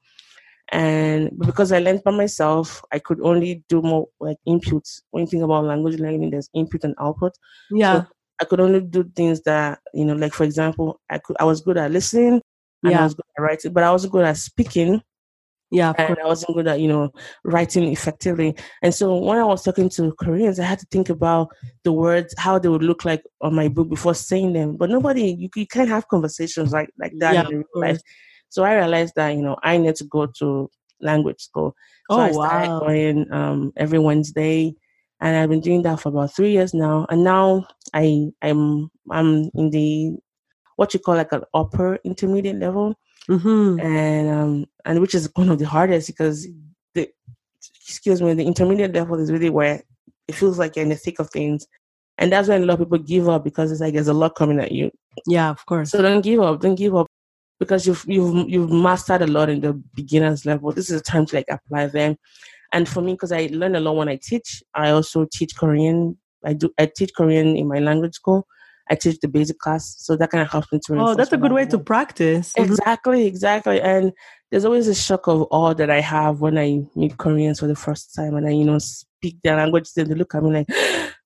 [0.74, 5.01] And because I learned by myself, I could only do more like inputs.
[5.11, 7.34] When you think about language learning, there's input and output.
[7.69, 7.93] Yeah.
[8.01, 8.07] So
[8.41, 11.61] I could only do things that, you know, like for example, I could I was
[11.61, 12.41] good at listening
[12.84, 13.01] and yeah.
[13.01, 15.01] I was good at writing, but I wasn't good at speaking
[15.74, 17.11] yeah, and I wasn't good at you know
[17.43, 18.55] writing effectively.
[18.84, 21.49] And so when I was talking to Koreans, I had to think about
[21.84, 24.78] the words, how they would look like on my book before saying them.
[24.78, 28.01] But nobody, you, you can't have conversations like like that yeah, in real life.
[28.54, 30.70] So I realized that you know I need to go to
[31.01, 31.76] language school.
[32.12, 32.80] So oh, I started wow.
[32.82, 34.76] going um, every Wednesday,
[35.20, 37.08] and I've been doing that for about three years now.
[37.10, 40.18] And now I I'm I'm in the
[40.76, 42.95] what you call like an upper intermediate level.
[43.30, 43.80] Mm-hmm.
[43.80, 46.45] and um, and which is one of the hardest because
[46.93, 47.10] the
[47.88, 49.82] excuse me, the intermediate level is really where
[50.28, 51.66] it feels like you're in the thick of things,
[52.20, 54.36] and that's when a lot of people give up because it's like there's a lot
[54.36, 54.91] coming at you.
[55.26, 55.89] Yeah, of course.
[55.89, 56.60] So don't give up.
[56.60, 57.08] Don't give up
[57.64, 60.72] because you've you've you've mastered a lot in the beginners level.
[60.72, 62.18] This is a time to like apply them.
[62.72, 66.18] And for me, because I learn a lot when I teach, I also teach Korean.
[66.45, 68.47] I do I teach Korean in my language school.
[68.89, 70.99] I teach the basic class, so that kind of helps me to.
[70.99, 72.51] Oh, that's a good way to practice.
[72.57, 73.80] Exactly, exactly.
[73.80, 74.11] And
[74.51, 77.76] there's always a shock of awe that I have when I meet Koreans for the
[77.76, 79.93] first time, and I, you know, speak their language.
[79.93, 80.68] Then they look at me like,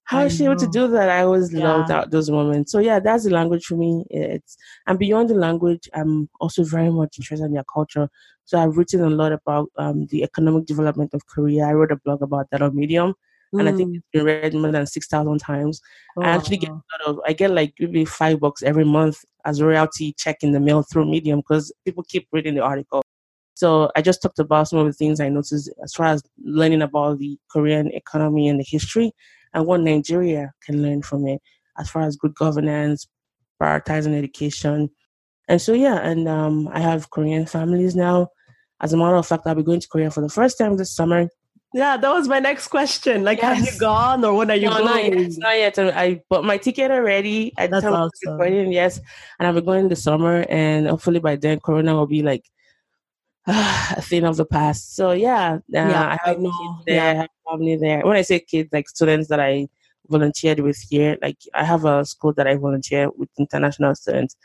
[0.07, 1.63] "How is she able to do that?" I always yeah.
[1.63, 2.71] loved that those moments.
[2.71, 4.05] So yeah, that's the language for me.
[4.09, 8.09] It's and beyond the language, I'm also very much interested in their culture.
[8.45, 11.65] So I've written a lot about um, the economic development of Korea.
[11.65, 13.13] I wrote a blog about that on Medium
[13.53, 13.59] mm.
[13.59, 13.95] and I think mm.
[13.97, 15.81] it's been read more than six thousand times.
[16.17, 19.23] Oh, I actually get a lot of I get like maybe five bucks every month
[19.45, 23.01] as a royalty check in the mail through Medium because people keep reading the article.
[23.55, 26.83] So I just talked about some of the things I noticed as far as learning
[26.83, 29.13] about the Korean economy and the history.
[29.53, 31.41] And what Nigeria can learn from it
[31.77, 33.07] as far as good governance,
[33.61, 34.89] prioritizing education.
[35.47, 38.29] And so, yeah, and um, I have Korean families now.
[38.81, 40.91] As a matter of fact, I'll be going to Korea for the first time this
[40.91, 41.29] summer.
[41.73, 43.23] Yeah, that was my next question.
[43.23, 43.57] Like, yes.
[43.57, 45.29] have you gone or when are you no, going?
[45.37, 45.77] Not yet.
[45.77, 45.97] Not yet.
[45.97, 47.53] I bought my ticket already.
[47.57, 48.71] I That's awesome.
[48.71, 48.99] Yes,
[49.39, 52.45] and I'll be going this summer, and hopefully by then, Corona will be like
[53.97, 54.95] a thing of the past.
[54.95, 56.51] So yeah, uh, yeah, I have kids
[56.85, 56.95] there.
[56.95, 57.11] Yeah.
[57.11, 58.01] I have family there.
[58.01, 59.67] When I say kids, like students that I
[60.09, 61.17] volunteered with here.
[61.21, 64.35] Like I have a school that I volunteer with international students.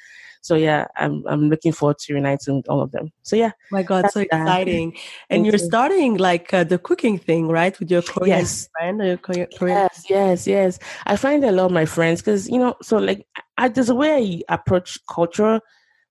[0.40, 3.12] So yeah, I'm I'm looking forward to uniting with all of them.
[3.22, 3.52] So yeah.
[3.70, 4.96] My God, so exciting!
[5.30, 5.58] And you're you.
[5.58, 8.68] starting like uh, the cooking thing, right, with your Korean yes.
[8.76, 9.00] friend.
[9.00, 10.78] Your Korean, Yes, yes, yes.
[11.06, 13.24] I find a lot of my friends because you know, so like
[13.56, 15.60] I, there's a way I approach culture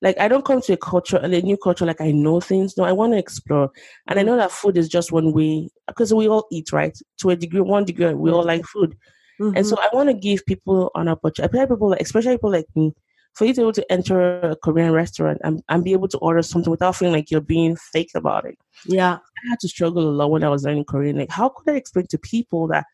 [0.02, 2.76] like I don't come to a culture, a new culture, like I know things.
[2.78, 3.72] No, I want to explore,
[4.08, 6.98] and I know that food is just one way because we all eat, right?
[7.22, 8.98] To a degree, one degree, we all like food.
[9.40, 9.58] Mm-hmm.
[9.58, 9.86] And so mm-hmm.
[9.86, 12.94] I want to give people an opportunity, people, especially people like me,
[13.34, 16.18] for you to be able to enter a Korean restaurant and, and be able to
[16.20, 18.58] order something without feeling like you're being fake about it.
[18.86, 19.14] Yeah.
[19.14, 21.18] I had to struggle a lot when I was learning Korean.
[21.18, 22.86] Like, how could I explain to people that,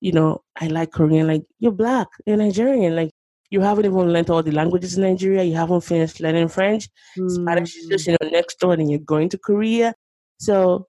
[0.00, 1.28] you know, I like Korean?
[1.28, 2.96] Like, you're black, you're Nigerian.
[2.96, 3.12] Like,
[3.50, 5.42] you haven't even learned all the languages in Nigeria.
[5.42, 6.88] You haven't finished learning French.
[7.18, 7.28] Mm-hmm.
[7.28, 9.94] Spanish is just, you know, next door and you're going to Korea.
[10.38, 10.86] So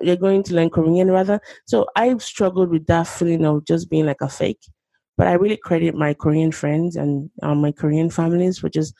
[0.00, 1.40] you're going to learn Korean rather.
[1.66, 4.60] So I struggled with that feeling of just being like a fake.
[5.16, 8.94] But I really credit my Korean friends and um, my Korean families for just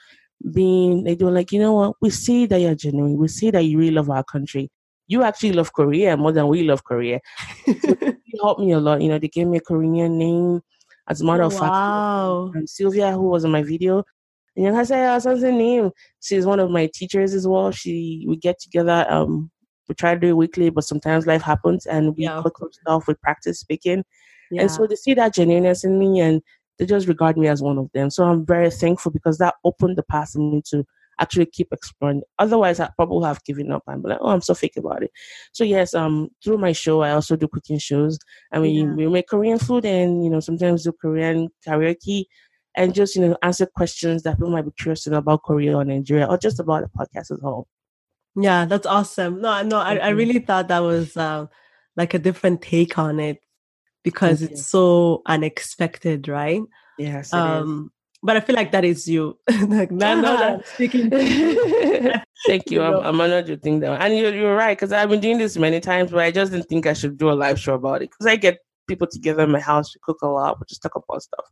[0.52, 3.16] being, they do like, you know what, we see that you're genuine.
[3.16, 4.70] We see that you really love our country.
[5.06, 7.20] You actually love Korea more than we love Korea.
[7.66, 7.96] so
[8.42, 9.00] helped me a lot.
[9.00, 10.60] You know, they gave me a Korean name.
[11.08, 12.50] As a matter of wow.
[12.52, 14.04] fact, um, Sylvia, who was in my video,
[14.56, 15.90] and I say, something name.
[16.20, 17.70] She's one of my teachers as well.
[17.70, 19.50] She we get together um
[19.88, 22.42] we try to do it weekly, but sometimes life happens and we yeah.
[22.42, 24.04] cut stuff with practice speaking.
[24.50, 24.62] Yeah.
[24.62, 26.42] And so they see that genuineness in me and
[26.78, 28.10] they just regard me as one of them.
[28.10, 30.84] So I'm very thankful because that opened the path for me to
[31.18, 32.22] actually keep exploring.
[32.38, 35.10] Otherwise, I probably have given up and be like, oh, I'm so fake about it.
[35.52, 38.18] So yes, um, through my show, I also do cooking shows,
[38.52, 38.94] and we yeah.
[38.94, 42.24] we make Korean food, and you know sometimes do Korean karaoke,
[42.76, 45.76] and just you know answer questions that people might be curious to know about Korea
[45.76, 47.66] or Nigeria, or just about the podcast as a whole.
[48.36, 49.40] Yeah, that's awesome.
[49.40, 51.46] No, no, I, I really thought that was uh,
[51.96, 53.38] like a different take on it
[54.04, 54.64] because Thank it's you.
[54.64, 56.62] so unexpected, right?
[56.98, 57.32] Yes.
[57.32, 57.90] um,
[58.22, 59.38] but I feel like that is you.
[59.68, 61.10] like now, now that I'm speaking.
[62.46, 62.82] Thank you.
[62.82, 65.56] I'm, I'm honored you think that, and you're, you're right because I've been doing this
[65.56, 68.10] many times, but I just didn't think I should do a live show about it
[68.10, 68.58] because I get
[68.88, 71.44] people together in my house, we cook a lot, we just talk about stuff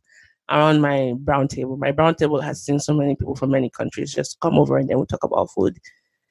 [0.49, 1.77] around my brown table.
[1.77, 4.89] My brown table has seen so many people from many countries just come over and
[4.89, 5.77] then we talk about food.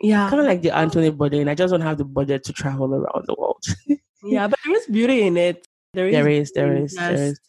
[0.01, 0.29] Yeah.
[0.29, 1.49] Kind of like the Anthony Bourdain.
[1.49, 3.65] I just don't have the budget to travel around the world.
[4.25, 5.67] yeah, but there is beauty in it.
[5.95, 7.41] There is, there is, there is, there is,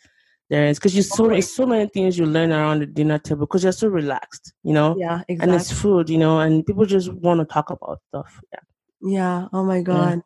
[0.49, 0.79] there is.
[0.79, 3.71] Because you so there's so many things you learn around the dinner table because you're
[3.71, 4.95] so relaxed, you know.
[4.97, 5.53] Yeah, exactly.
[5.53, 8.39] And it's food, you know, and people just want to talk about stuff.
[8.53, 8.59] Yeah.
[9.01, 9.47] Yeah.
[9.53, 10.17] Oh my god.
[10.17, 10.21] Yeah.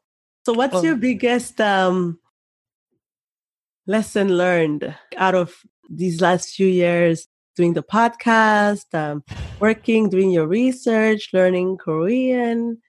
[0.45, 0.83] So, what's oh.
[0.83, 2.19] your biggest um
[3.87, 5.55] lesson learned out of
[5.89, 9.23] these last few years doing the podcast, um,
[9.59, 12.81] working, doing your research, learning Korean.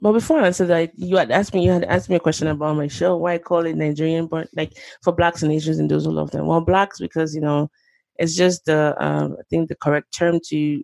[0.00, 2.48] But before I answer that, you had asked me, you had asked me a question
[2.48, 5.90] about my show, why I call it Nigerian, but like for blacks and Asians and
[5.90, 6.46] those who love them.
[6.46, 7.70] Well, blacks because you know
[8.16, 10.82] it's just the um, I think the correct term to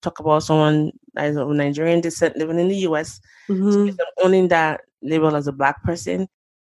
[0.00, 3.20] talk about someone that is of Nigerian descent living in the U.S.
[3.48, 3.90] Mm-hmm.
[3.90, 6.28] So owning that label as a black person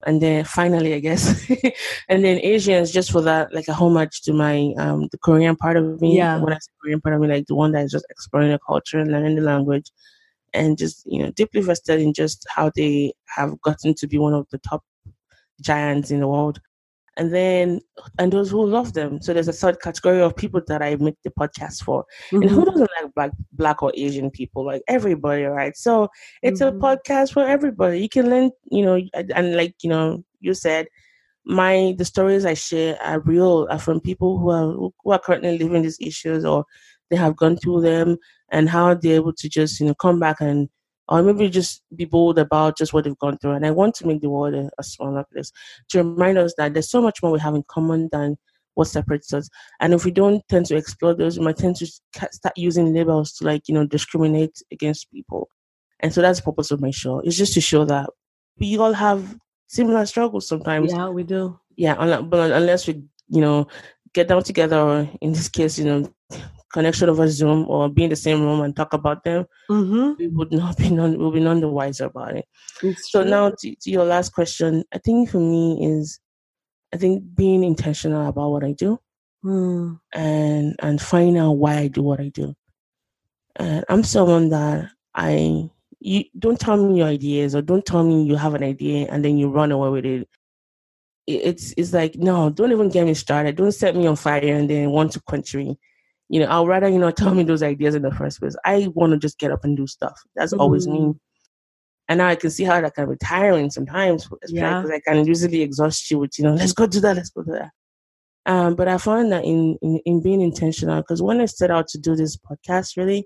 [0.06, 1.50] and then finally, I guess,
[2.10, 5.78] and then Asians just for that, like a homage to my um the Korean part
[5.78, 6.18] of me.
[6.18, 6.40] Yeah.
[6.40, 8.60] When I say Korean part of me, like the one that is just exploring the
[8.60, 9.92] culture and learning the language,
[10.56, 14.34] and just you know deeply vested in just how they have gotten to be one
[14.34, 14.84] of the top
[15.62, 16.60] giants in the world
[17.18, 17.80] and then
[18.20, 19.22] and those who love them.
[19.22, 22.06] So there's a third category of people that I make the podcast for.
[22.32, 22.42] Mm-hmm.
[22.42, 22.72] And who mm-hmm.
[22.72, 24.66] doesn't like black black or Asian people?
[24.66, 25.76] Like everybody, right?
[25.76, 26.10] So
[26.42, 26.78] it's mm-hmm.
[26.78, 28.02] a podcast for everybody.
[28.02, 30.88] You can learn, you know, and like you know, you said
[31.46, 34.72] my the stories I share are real are from people who are
[35.04, 36.66] who are currently living these issues or
[37.10, 38.18] they have gone through them
[38.52, 40.70] and how they're able to just you know come back and
[41.08, 43.52] or maybe just be bold about just what they've gone through.
[43.52, 45.52] And I want to make the world a, a, smaller place
[45.90, 48.38] to remind us that there's so much more we have in common than
[48.74, 49.50] what separates us.
[49.80, 53.34] And if we don't tend to explore those, we might tend to start using labels
[53.34, 55.50] to like, you know, discriminate against people.
[56.00, 57.20] And so that's the purpose of my show.
[57.20, 58.10] It's just to show that
[58.60, 59.38] we all have
[59.68, 60.92] similar struggles sometimes.
[60.92, 61.60] Yeah, we do.
[61.78, 63.68] Yeah, but unless we, you know,
[64.14, 66.14] get down together, or in this case, you know,
[66.76, 70.08] connection over Zoom or be in the same room and talk about them, mm-hmm.
[70.20, 72.46] we would not be none, we'll be none the wiser about it.
[72.84, 73.32] It's so true.
[73.36, 75.64] now to, to, your last question, I think for me
[75.94, 76.20] is
[76.94, 79.00] I think being intentional about what I do
[79.46, 80.00] Mm.
[80.12, 82.48] and and finding out why I do what I do.
[83.58, 85.70] And I'm someone that I
[86.00, 89.24] you don't tell me your ideas or don't tell me you have an idea and
[89.24, 90.22] then you run away with it.
[91.28, 93.56] It- It's it's like no, don't even get me started.
[93.56, 95.78] Don't set me on fire and then want to quench me.
[96.30, 98.56] You know, I'll rather you know tell me those ideas in the first place.
[98.66, 100.20] I want to just get up and do stuff.
[100.36, 101.00] That's always me.
[101.00, 101.20] Mm.
[102.08, 104.82] And now I can see how that can be tiring sometimes, Yeah.
[104.82, 107.42] because I can usually exhaust you with, you know, let's go do that, let's go
[107.44, 107.72] do that.
[108.46, 111.88] Um, but I found that in, in, in being intentional, because when I set out
[111.90, 113.26] to do this podcast, really,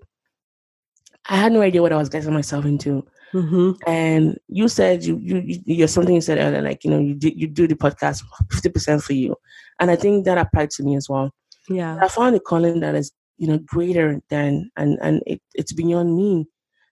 [1.27, 3.05] I had no idea what I was getting myself into.
[3.33, 6.99] hmm And you said you you you you're something you said earlier, like you know
[6.99, 9.35] you do, you do the podcast fifty percent for you,
[9.79, 11.31] and I think that applied to me as well.
[11.69, 11.99] Yeah.
[12.01, 16.15] I found a calling that is you know greater than and and it, it's beyond
[16.15, 16.47] me,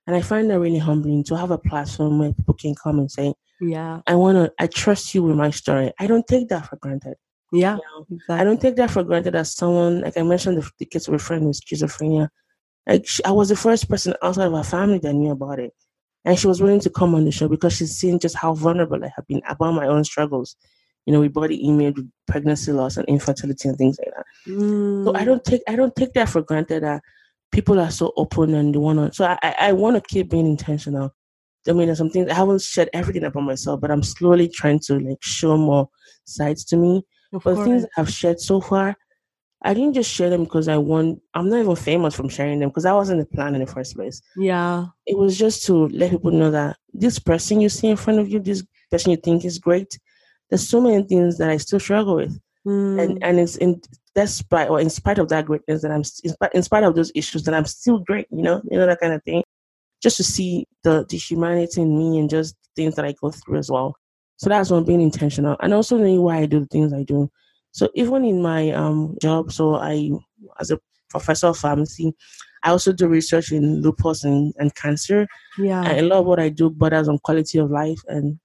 [0.08, 3.12] and I find that really humbling to have a platform where people can come and
[3.12, 4.02] say, Yeah.
[4.08, 5.92] I want to, I trust you with my story.
[6.00, 7.16] I don't take that for granted.
[7.52, 7.76] Yeah.
[7.76, 8.06] You know?
[8.12, 8.36] Exactly.
[8.38, 11.14] I don't take that for granted as someone, like I mentioned, the, the case of
[11.14, 12.30] a friend with schizophrenia.
[12.88, 15.74] Like she, I was the first person outside of her family that knew about it.
[16.24, 19.04] And she was willing to come on the show because she's seen just how vulnerable
[19.04, 20.56] I have been about my own struggles,
[21.08, 24.26] you know, with body image, with pregnancy loss and infertility and things like that.
[25.06, 25.26] So I Mm.
[25.26, 27.02] don't take I don't take that for granted that
[27.52, 29.14] people are so open and they want to.
[29.16, 31.14] So I I, want to keep being intentional.
[31.68, 34.80] I mean, there's some things I haven't shared everything about myself, but I'm slowly trying
[34.88, 35.90] to like show more
[36.26, 37.04] sides to me.
[37.34, 37.86] Of But the things.
[37.98, 38.96] I've shared so far,
[39.64, 41.20] I didn't just share them because I want.
[41.34, 43.96] I'm not even famous from sharing them because that wasn't the plan in the first
[43.96, 44.22] place.
[44.38, 44.88] Yeah.
[45.06, 48.28] It was just to let people know that this person you see in front of
[48.30, 49.98] you, this person you think is great,
[50.50, 53.02] there's so many things that I still struggle with Mm.
[53.02, 53.82] and and it's in
[54.14, 57.14] despite or in spite of that greatness that I'm in spite, in spite of those
[57.16, 59.42] issues that I'm still great, you know, you know that kind of thing.
[60.04, 63.60] Just to see the the humanity in me and just things that I go through
[63.60, 63.96] as well.
[64.36, 67.30] So that's one being intentional and also knowing why I do the things I do.
[67.72, 70.12] So even in my um job, so I
[70.60, 70.80] as a
[71.10, 72.14] professor of pharmacy,
[72.64, 75.26] I also do research in lupus and, and cancer.
[75.58, 75.84] yeah.
[75.84, 78.40] And a lot of what I do borders on quality of life and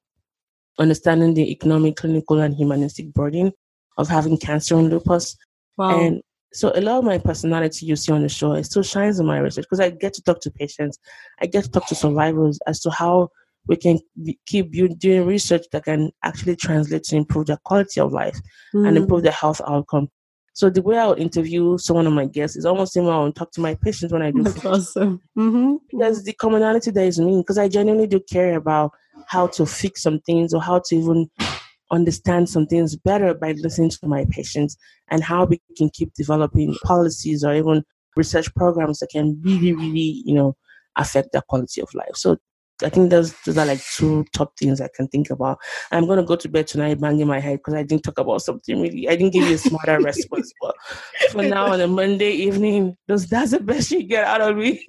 [0.79, 3.53] understanding the economic, clinical, and humanistic burden
[3.99, 5.37] of having cancer and lupus.
[5.77, 5.91] wow.
[5.91, 6.23] And
[6.55, 9.27] so a lot of my personality you see on the show, it still shines in
[9.27, 10.99] my research because I get to talk to patients,
[11.41, 13.31] I get to talk to survivors as to how
[13.69, 18.13] we can be, keep doing research that can actually translate to improve their quality of
[18.13, 18.39] life
[18.75, 19.03] and Mm.
[19.03, 20.09] improve their health outcome.
[20.55, 23.15] So the way I would interview someone of my guests is almost similar.
[23.15, 25.21] I would talk to my patients when I do That's awesome.
[25.39, 25.99] Mm-hmm.
[25.99, 28.93] there's the commonality that is me because I genuinely do care about
[29.27, 31.31] how to fix some things or how to even
[31.91, 34.77] understand some things better by listening to my patients
[35.11, 37.85] and how we can keep developing policies or even
[38.17, 40.57] research programs that can really, really, you know,
[40.97, 42.15] affect their quality of life.
[42.15, 42.37] So
[42.83, 45.59] I think those those are like two top things I can think about.
[45.91, 48.81] I'm gonna go to bed tonight banging my head because I didn't talk about something
[48.81, 49.09] really.
[49.09, 50.75] I didn't give you a smarter response, but
[51.31, 54.85] for now on a Monday evening, those that's the best you get out of me.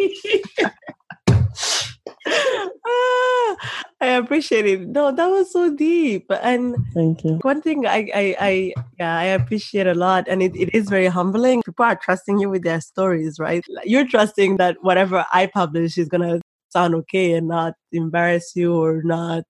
[2.28, 3.56] ah,
[4.02, 4.88] I appreciate it.
[4.88, 6.26] No, that was so deep.
[6.42, 7.40] And Thank you.
[7.42, 11.08] one thing I, I, I yeah, I appreciate a lot, and it, it is very
[11.08, 11.62] humbling.
[11.64, 13.64] People are trusting you with their stories, right?
[13.84, 16.42] You're trusting that whatever I publish is gonna
[16.74, 19.44] sound okay and not embarrass you or not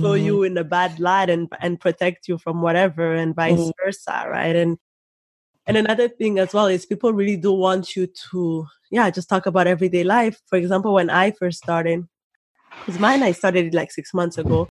[0.00, 3.72] throw you in a bad light and and protect you from whatever, and vice Mhm.
[3.84, 4.56] versa, right?
[4.56, 4.78] And
[5.66, 9.46] and another thing as well is people really do want you to, yeah, just talk
[9.46, 10.40] about everyday life.
[10.46, 12.04] For example, when I first started,
[12.86, 14.68] because mine I started like six months ago.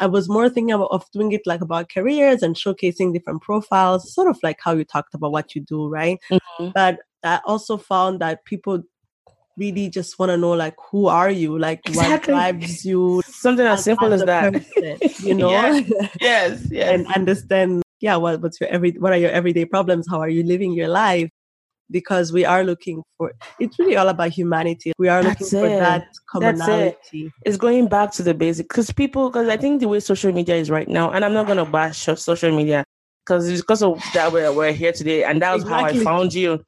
[0.00, 4.14] I was more thinking about, of doing it like about careers and showcasing different profiles,
[4.14, 6.18] sort of like how you talked about what you do, right?
[6.30, 6.72] Mhm.
[6.74, 8.82] But I also found that people
[9.58, 12.32] really just want to know like who are you, like Exactly.
[12.34, 14.52] what drives you, Something as simple as a that.
[14.52, 15.50] person, you know,
[16.20, 16.88] Yes, yes.
[16.94, 20.06] and understand, yeah, what what's your every what are your everyday problems?
[20.08, 21.30] How are you living your life?
[21.90, 24.92] Because we are looking for it's really all about humanity.
[24.98, 25.78] We are That's looking for it.
[25.80, 26.22] that That's it.
[26.30, 27.32] commonality.
[27.46, 30.56] it's going back to the basic because people because I think the way social media
[30.56, 32.84] is right now, and I'm not gonna bash social media
[33.24, 36.34] because it's because of that we're, we're here today, and that was how I found
[36.34, 36.62] you.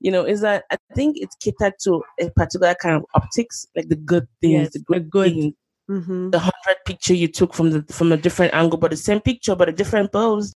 [0.00, 3.88] You know, is that I think it's catered to a particular kind of optics, like
[3.88, 5.32] the good things, Yes, the good, good.
[5.32, 5.54] things,
[5.88, 9.20] hmm the hundred picture you took from the from a different angle, but the same
[9.20, 10.54] picture, but a different pose.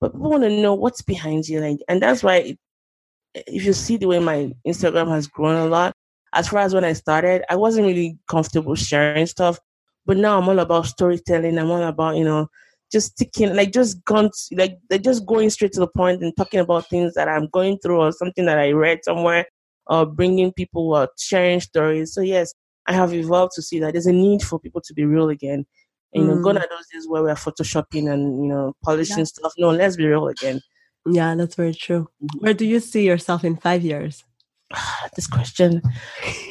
[0.00, 2.58] But people want to know what's behind you, like, and that's why it,
[3.34, 5.94] if you see the way my Instagram has grown a lot,
[6.34, 9.58] as far as when I started, I wasn't really comfortable sharing stuff.
[10.04, 11.58] But now I'm all about storytelling.
[11.58, 12.48] I'm all about, you know,
[12.92, 16.36] just sticking, like just gone, to- like they're just going straight to the point and
[16.36, 19.46] talking about things that I'm going through or something that I read somewhere
[19.86, 22.12] or bringing people or sharing stories.
[22.12, 22.54] So yes,
[22.86, 25.66] I have evolved to see that there's a need for people to be real again.
[26.12, 29.24] you know, gone are those days where we're photoshopping and you know polishing yeah.
[29.24, 29.52] stuff.
[29.58, 30.60] No, let's be real again.
[31.06, 32.08] Yeah, that's very true.
[32.22, 32.38] Mm-hmm.
[32.38, 34.24] Where do you see yourself in five years?
[35.16, 35.82] this question,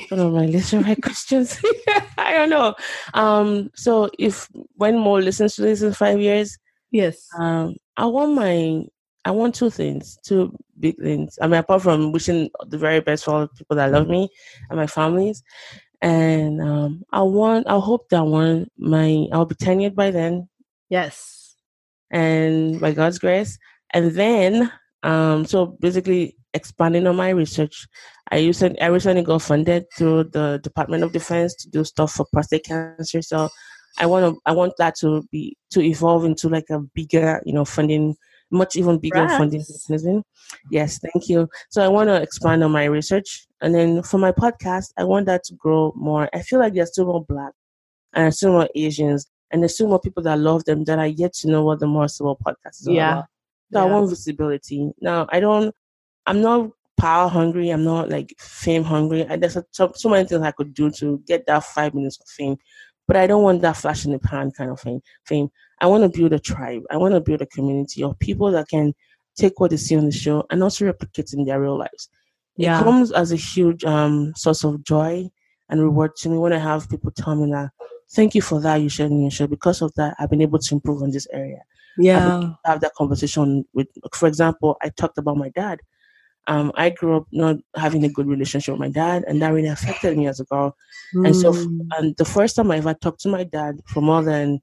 [0.09, 1.59] one of my list of my questions.
[2.17, 2.75] I don't know.
[3.13, 6.57] Um, so if when Mo listens to this in five years,
[6.91, 8.85] yes, um, I want my
[9.25, 11.39] I want two things, two big things.
[11.41, 14.29] I mean, apart from wishing the very best for all the people that love me
[14.69, 15.41] and my families,
[15.99, 20.47] and um, I want, I hope that one, my, I'll be tenured by then.
[20.89, 21.55] Yes.
[22.11, 23.57] And by God's grace,
[23.91, 27.87] and then, um, so basically expanding on my research.
[28.31, 32.25] I recently, I recently got funded through the Department of Defense to do stuff for
[32.33, 33.21] prostate cancer.
[33.21, 33.49] So
[33.99, 37.53] I want to, I want that to be to evolve into like a bigger, you
[37.53, 38.15] know, funding
[38.51, 39.37] much even bigger Rats.
[39.37, 40.23] funding mechanism.
[40.71, 41.47] Yes, thank you.
[41.69, 45.25] So I want to expand on my research, and then for my podcast, I want
[45.25, 46.29] that to grow more.
[46.33, 47.53] I feel like there's still more Black,
[48.13, 51.07] and there's still more Asians, and there's still more people that love them that are
[51.07, 53.11] yet to know what the More Sibyl podcast is yeah.
[53.11, 53.25] about.
[53.73, 53.85] So yeah.
[53.85, 54.91] I want visibility.
[55.01, 55.73] Now I don't.
[56.25, 57.69] I'm not power hungry.
[57.69, 59.25] I'm not like fame hungry.
[59.27, 62.19] I, there's a, so, so many things I could do to get that five minutes
[62.19, 62.57] of fame,
[63.07, 65.01] but I don't want that flash in the pan kind of thing.
[65.25, 65.49] Fame.
[65.81, 66.83] I want to build a tribe.
[66.89, 68.93] I want to build a community of people that can
[69.35, 72.09] take what they see on the show and also replicate in their real lives.
[72.57, 72.79] Yeah.
[72.79, 75.29] It comes as a huge um, source of joy
[75.69, 77.71] and reward to me when I have people tell me that,
[78.11, 79.47] thank you for that you shared in your show.
[79.47, 81.59] Because of that, I've been able to improve on this area.
[81.97, 82.51] Yeah.
[82.65, 85.79] have that conversation with, for example, I talked about my dad.
[86.47, 89.67] Um, I grew up not having a good relationship with my dad, and that really
[89.67, 90.75] affected me as a girl.
[91.15, 91.27] Mm.
[91.27, 91.81] And so, hmm.
[91.97, 94.61] and the first time I ever talked to my dad for more than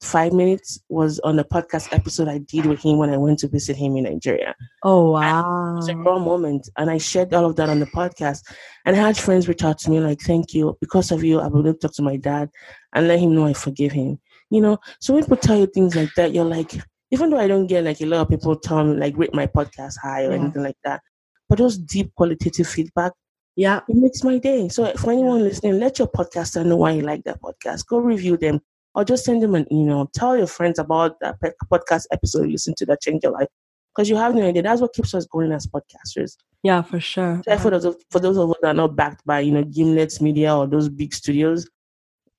[0.00, 3.48] five minutes was on a podcast episode I did with him when I went to
[3.48, 4.54] visit him in Nigeria.
[4.84, 5.72] Oh wow.
[5.72, 6.68] it was a raw moment.
[6.76, 8.42] And I shared all of that on the podcast.
[8.86, 10.76] And I had friends reach out to me like, thank you.
[10.80, 12.50] Because of you, I've been talk to my dad
[12.92, 14.20] and let him know I forgive him.
[14.50, 16.72] You know, so when people tell you things like that, you're like,
[17.10, 19.46] even though I don't get like a lot of people tell me like rate my
[19.46, 20.38] podcast high or yeah.
[20.38, 21.00] anything like that,
[21.48, 23.12] but those deep qualitative feedback,
[23.56, 24.68] yeah, it makes my day.
[24.68, 27.86] So for anyone listening, let your podcaster know why you like that podcast.
[27.86, 28.60] Go review them
[28.94, 30.10] or just send them an email.
[30.14, 31.36] Tell your friends about that
[31.72, 33.48] podcast episode you listen to that changed your life.
[33.94, 34.62] Because you have no idea.
[34.62, 36.36] That's what keeps us going as podcasters.
[36.62, 37.42] Yeah, for sure.
[37.44, 39.64] So for those of, for those of us that are not backed by you know
[39.64, 41.68] Gimlet Media or those big studios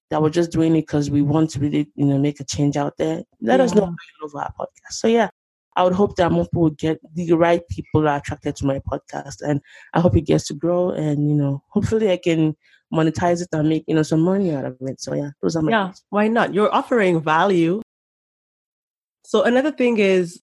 [0.09, 2.77] that we're just doing it because we want to really you know make a change
[2.77, 3.23] out there.
[3.41, 3.65] Let yeah.
[3.65, 4.93] us know you love our podcast.
[4.93, 5.29] So yeah,
[5.75, 8.79] I would hope that more people would get the right people are attracted to my
[8.79, 9.61] podcast, and
[9.93, 10.89] I hope it gets to grow.
[10.89, 12.55] And you know, hopefully, I can
[12.93, 14.99] monetize it and make you know some money out of it.
[14.99, 15.93] So yeah, those are my yeah.
[16.09, 16.53] Why not?
[16.53, 17.81] You're offering value.
[19.25, 20.41] So another thing is,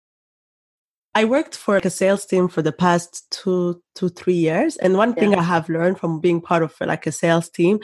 [1.15, 4.97] I worked for like a sales team for the past two to three years, and
[4.97, 5.19] one yeah.
[5.21, 7.79] thing I have learned from being part of like a sales team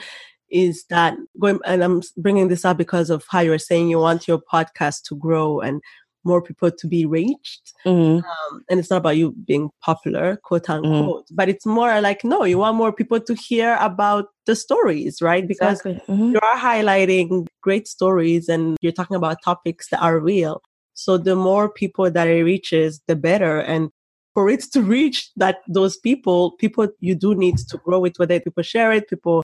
[0.50, 3.98] is that going and I'm bringing this up because of how you were saying you
[3.98, 5.80] want your podcast to grow and
[6.24, 7.72] more people to be reached.
[7.86, 8.24] Mm-hmm.
[8.24, 10.84] Um, and it's not about you being popular, quote mm-hmm.
[10.84, 11.34] unquote, mm-hmm.
[11.34, 15.46] but it's more like, no, you want more people to hear about the stories, right?
[15.46, 16.14] Because exactly.
[16.14, 16.32] mm-hmm.
[16.32, 20.62] you are highlighting great stories and you're talking about topics that are real.
[20.94, 23.60] So the more people that it reaches, the better.
[23.60, 23.90] And
[24.34, 28.38] for it to reach that those people, people you do need to grow it, whether
[28.38, 29.42] people share it, people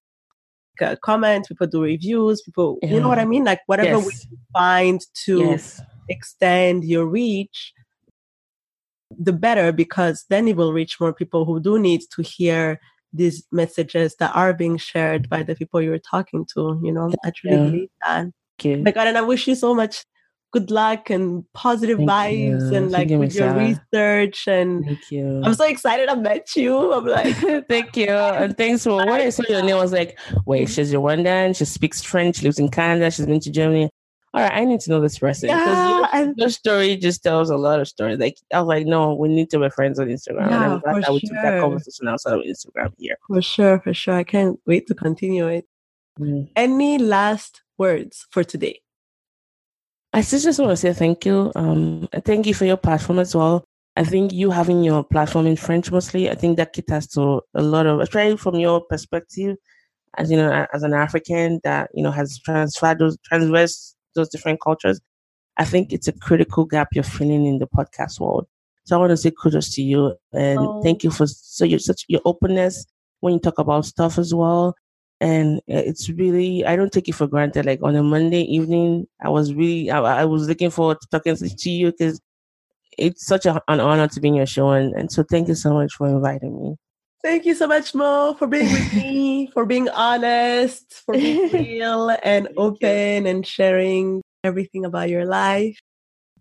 [0.80, 2.90] uh, comment, people do reviews, people, yeah.
[2.90, 3.44] you know what I mean?
[3.44, 4.06] Like whatever yes.
[4.06, 7.72] we find to yes extend your reach,
[9.10, 12.80] the better, because then it will reach more people who do need to hear
[13.12, 16.80] these messages that are being shared by the people you're talking to.
[16.82, 18.26] You know, I truly believe that.
[18.58, 18.76] Okay.
[18.76, 20.04] My God, and I wish you so much
[20.52, 22.76] good luck and positive Thank vibes you.
[22.76, 25.42] and like with your research and Thank you.
[25.44, 26.92] I'm so excited I met you.
[26.92, 27.36] I'm like
[27.68, 28.08] Thank you.
[28.08, 31.64] And thanks for when I saw your name, I was like, wait, she's Rwandan, she
[31.64, 33.90] speaks French, lives in Canada, she's been to Germany
[34.36, 37.48] all right, I need to know this person because yeah, your, your, story just tells
[37.48, 38.18] a lot of stories.
[38.18, 40.50] Like I was like, no, we need to be friends on Instagram.
[40.50, 43.16] Yeah, and I'm glad that we took that conversation outside of Instagram here.
[43.28, 44.12] For sure, for sure.
[44.12, 45.66] I can't wait to continue it.
[46.20, 46.50] Mm.
[46.54, 48.82] Any last words for today?
[50.12, 51.52] I just want to say thank you.
[51.54, 53.64] Um, thank you for your platform as well.
[53.96, 57.62] I think you having your platform in French mostly, I think that caters to a
[57.62, 59.56] lot of, especially from your perspective,
[60.18, 64.60] as you know, as an African that you know has transferred those transverse those different
[64.60, 65.00] cultures,
[65.56, 68.46] I think it's a critical gap you're filling in the podcast world.
[68.84, 70.82] So I want to say kudos to you and oh.
[70.82, 72.86] thank you for so your such your openness
[73.20, 74.74] when you talk about stuff as well.
[75.20, 77.66] And uh, it's really I don't take it for granted.
[77.66, 81.36] Like on a Monday evening, I was really I, I was looking forward to talking
[81.36, 82.20] to you because
[82.98, 84.70] it's such a, an honor to be in your show.
[84.70, 86.76] And, and so thank you so much for inviting me.
[87.22, 92.16] Thank you so much, Mo, for being with me, for being honest, for being real
[92.22, 95.78] and open and sharing everything about your life.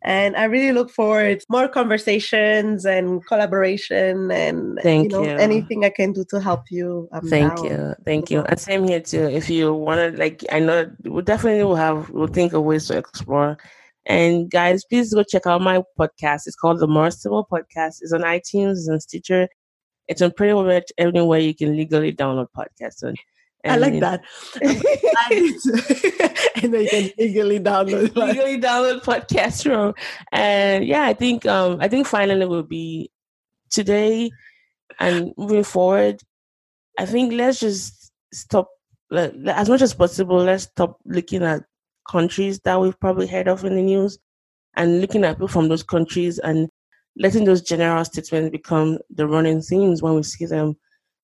[0.04, 5.32] And I really look forward to more conversations and collaboration and Thank you know you.
[5.32, 7.10] anything I can do to help you.
[7.12, 7.66] I'm Thank down.
[7.66, 7.96] you.
[8.06, 8.42] Thank you.
[8.42, 9.24] And same here too.
[9.24, 12.88] If you want to, like, I know we definitely will have, we'll think of ways
[12.88, 13.58] to explore.
[14.06, 16.46] And guys, please go check out my podcast.
[16.46, 17.98] It's called the More Sibyl Podcast.
[18.02, 19.48] It's on iTunes, it's on Stitcher.
[20.08, 23.02] It's on pretty much everywhere you can legally download podcasts.
[23.02, 23.18] And,
[23.66, 24.24] I like that.
[26.62, 28.16] and then you can legally download.
[28.28, 29.94] legally download podcast room
[30.32, 33.10] and yeah i think um i think finally will be
[33.70, 34.30] today
[35.00, 36.22] and moving forward
[37.00, 38.70] i think let's just stop
[39.12, 41.64] like, as much as possible let's stop looking at
[42.10, 44.18] countries that we've probably heard of in the news
[44.76, 46.70] and looking at people from those countries and
[47.18, 50.76] letting those general statements become the running themes when we see them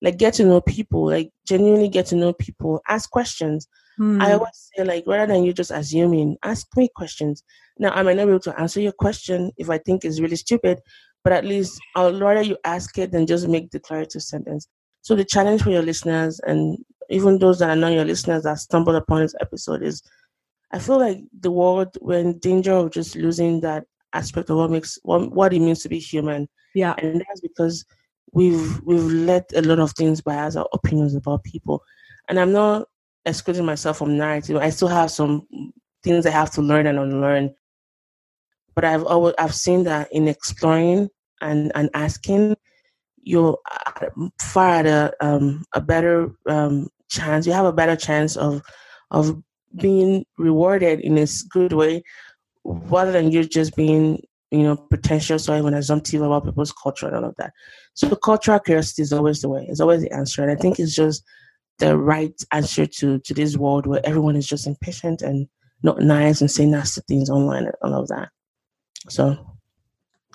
[0.02, 4.20] like get to know people like genuinely get to know people ask questions Hmm.
[4.20, 7.42] I always say, like, rather than you just assuming, ask me questions.
[7.78, 10.36] Now, I might not be able to answer your question if I think it's really
[10.36, 10.80] stupid,
[11.24, 14.68] but at least I'll rather you ask it than just make declarative sentence.
[15.02, 16.78] So the challenge for your listeners and
[17.10, 20.02] even those that are not your listeners that stumbled upon this episode is,
[20.72, 23.84] I feel like the world we're in danger of just losing that
[24.14, 26.94] aspect of what makes what, what it means to be human, yeah.
[26.98, 27.84] and that's because
[28.32, 31.82] we've we've let a lot of things bias our opinions about people,
[32.28, 32.88] and I'm not
[33.24, 34.56] excluding myself from narrative.
[34.56, 35.46] I still have some
[36.02, 37.54] things I have to learn and unlearn.
[38.74, 41.08] But I've always I've seen that in exploring
[41.40, 42.56] and and asking,
[43.22, 43.58] you're
[44.40, 47.46] far at a um, a better um, chance.
[47.46, 48.62] You have a better chance of
[49.10, 49.42] of
[49.80, 52.02] being rewarded in a good way,
[52.64, 54.22] rather than you just being
[54.52, 57.52] you know pretentious or even assumptive about people's culture and all of that.
[57.94, 59.66] So cultural curiosity is always the way.
[59.68, 61.24] It's always the answer, and I think it's just
[61.78, 65.48] the right answer to to this world where everyone is just impatient and
[65.82, 68.28] not nice and saying nasty things online and all of that.
[69.08, 69.38] So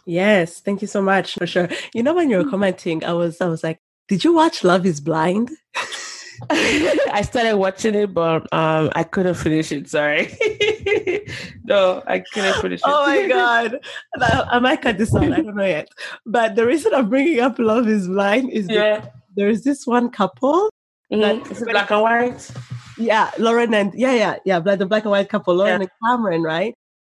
[0.06, 1.68] Yes, thank you so much for sure.
[1.94, 2.52] You know, when you were mm-hmm.
[2.52, 5.52] commenting, I was I was like, did you watch Love is Blind?
[6.50, 9.90] I started watching it, but um, I couldn't finish it.
[9.90, 10.32] Sorry,
[11.64, 12.86] no, I couldn't finish it.
[12.86, 13.80] Oh my god.
[14.20, 15.90] I, might cut this out, I don't know yet.
[16.26, 20.70] But the reason I'm bringing up Love is Blind is yeah, there's this one couple.
[21.12, 21.50] Mhm.
[21.52, 22.52] is it black and white?
[22.98, 25.88] Yeah, Lauren and yeah, yeah, yeah, the black and white couple, Lauren Yeah.
[25.88, 26.74] and Cameron, right?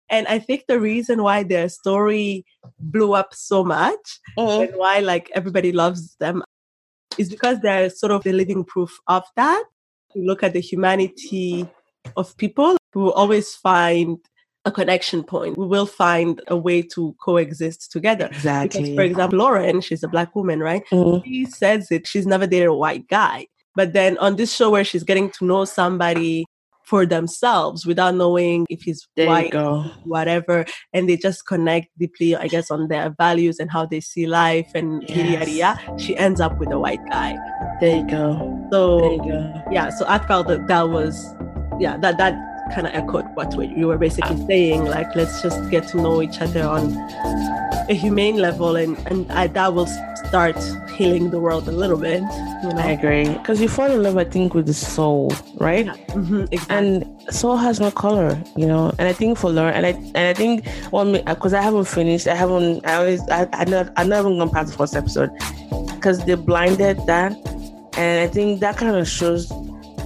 [0.09, 2.45] And I think the reason why their story
[2.79, 4.67] blew up so much Mhm.
[4.69, 6.43] and why like everybody loves them
[7.17, 9.63] is because they're sort of the living proof of that.
[10.15, 11.67] You look at the humanity
[12.17, 14.17] of people, we will always find
[14.65, 15.57] a connection point.
[15.57, 18.27] We will find a way to coexist together.
[18.29, 18.95] Because, Exactly.
[18.95, 20.83] for example, Lauren, she's a black woman, right?
[20.91, 21.23] Mhm.
[21.25, 23.47] She says it, she's never dated a white guy.
[23.75, 26.45] But then on this show where she's getting to know somebody
[26.83, 29.53] for themselves without knowing if he's There white,
[30.03, 34.27] whatever, and they just connect deeply, I guess, on their values and how they see
[34.27, 37.35] life and yada yada yada, she ends up with a white guy.
[37.79, 38.35] There you go.
[38.37, 39.61] There So you go.
[39.71, 41.33] yeah, so I felt that that was
[41.79, 42.33] yeah, that that
[42.73, 44.85] kind of echoed what we- you were basically saying.
[44.85, 46.95] Like, let's just get to know each other on
[47.89, 49.87] a humane level, and and I, that will
[50.27, 50.55] start
[50.95, 52.21] healing the world a little bit.
[52.63, 53.27] You know, I agree.
[53.29, 55.87] Because you fall in love, I think, with the soul, right?
[56.09, 56.75] Mhm, exactly.
[56.77, 60.27] and soul has no color you know and i think for Lauren and i and
[60.27, 64.03] i think well because i haven't finished i haven't i always i i not i
[64.03, 65.31] not even gone past the first episode
[65.95, 67.31] because they blinded that
[67.97, 69.49] and i think that kind of shows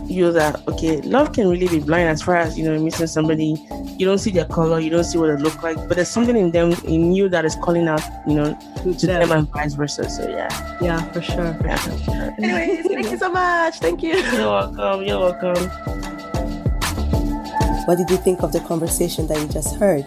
[0.09, 3.55] you that okay love can really be blind as far as you know meeting somebody
[3.97, 6.35] you don't see their color you don't see what they look like but there's something
[6.37, 9.19] in them in you that is calling out you know to Yeah.
[9.19, 10.47] them and vice versa so yeah
[10.81, 11.53] yeah, for sure.
[11.55, 12.33] For yeah sure.
[12.37, 13.79] Anyways, thank you so much.
[13.79, 14.15] Thank you.
[14.15, 15.69] you're welcome you're welcome
[17.87, 20.05] What did you think of the conversation that you just heard?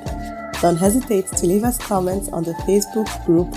[0.61, 3.49] Don't hesitate to leave us comments on the Facebook group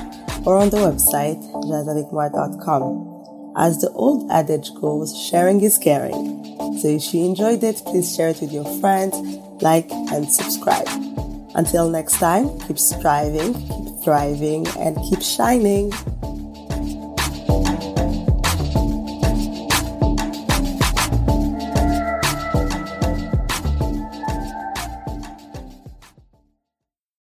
[0.48, 1.40] or on the website,
[1.70, 3.13] jazavicmar.com.
[3.56, 6.44] As the old adage goes, sharing is caring.
[6.80, 9.16] So if you enjoyed it, please share it with your friends,
[9.62, 10.88] like, and subscribe.
[11.56, 15.92] Until next time, keep striving, keep thriving, and keep shining.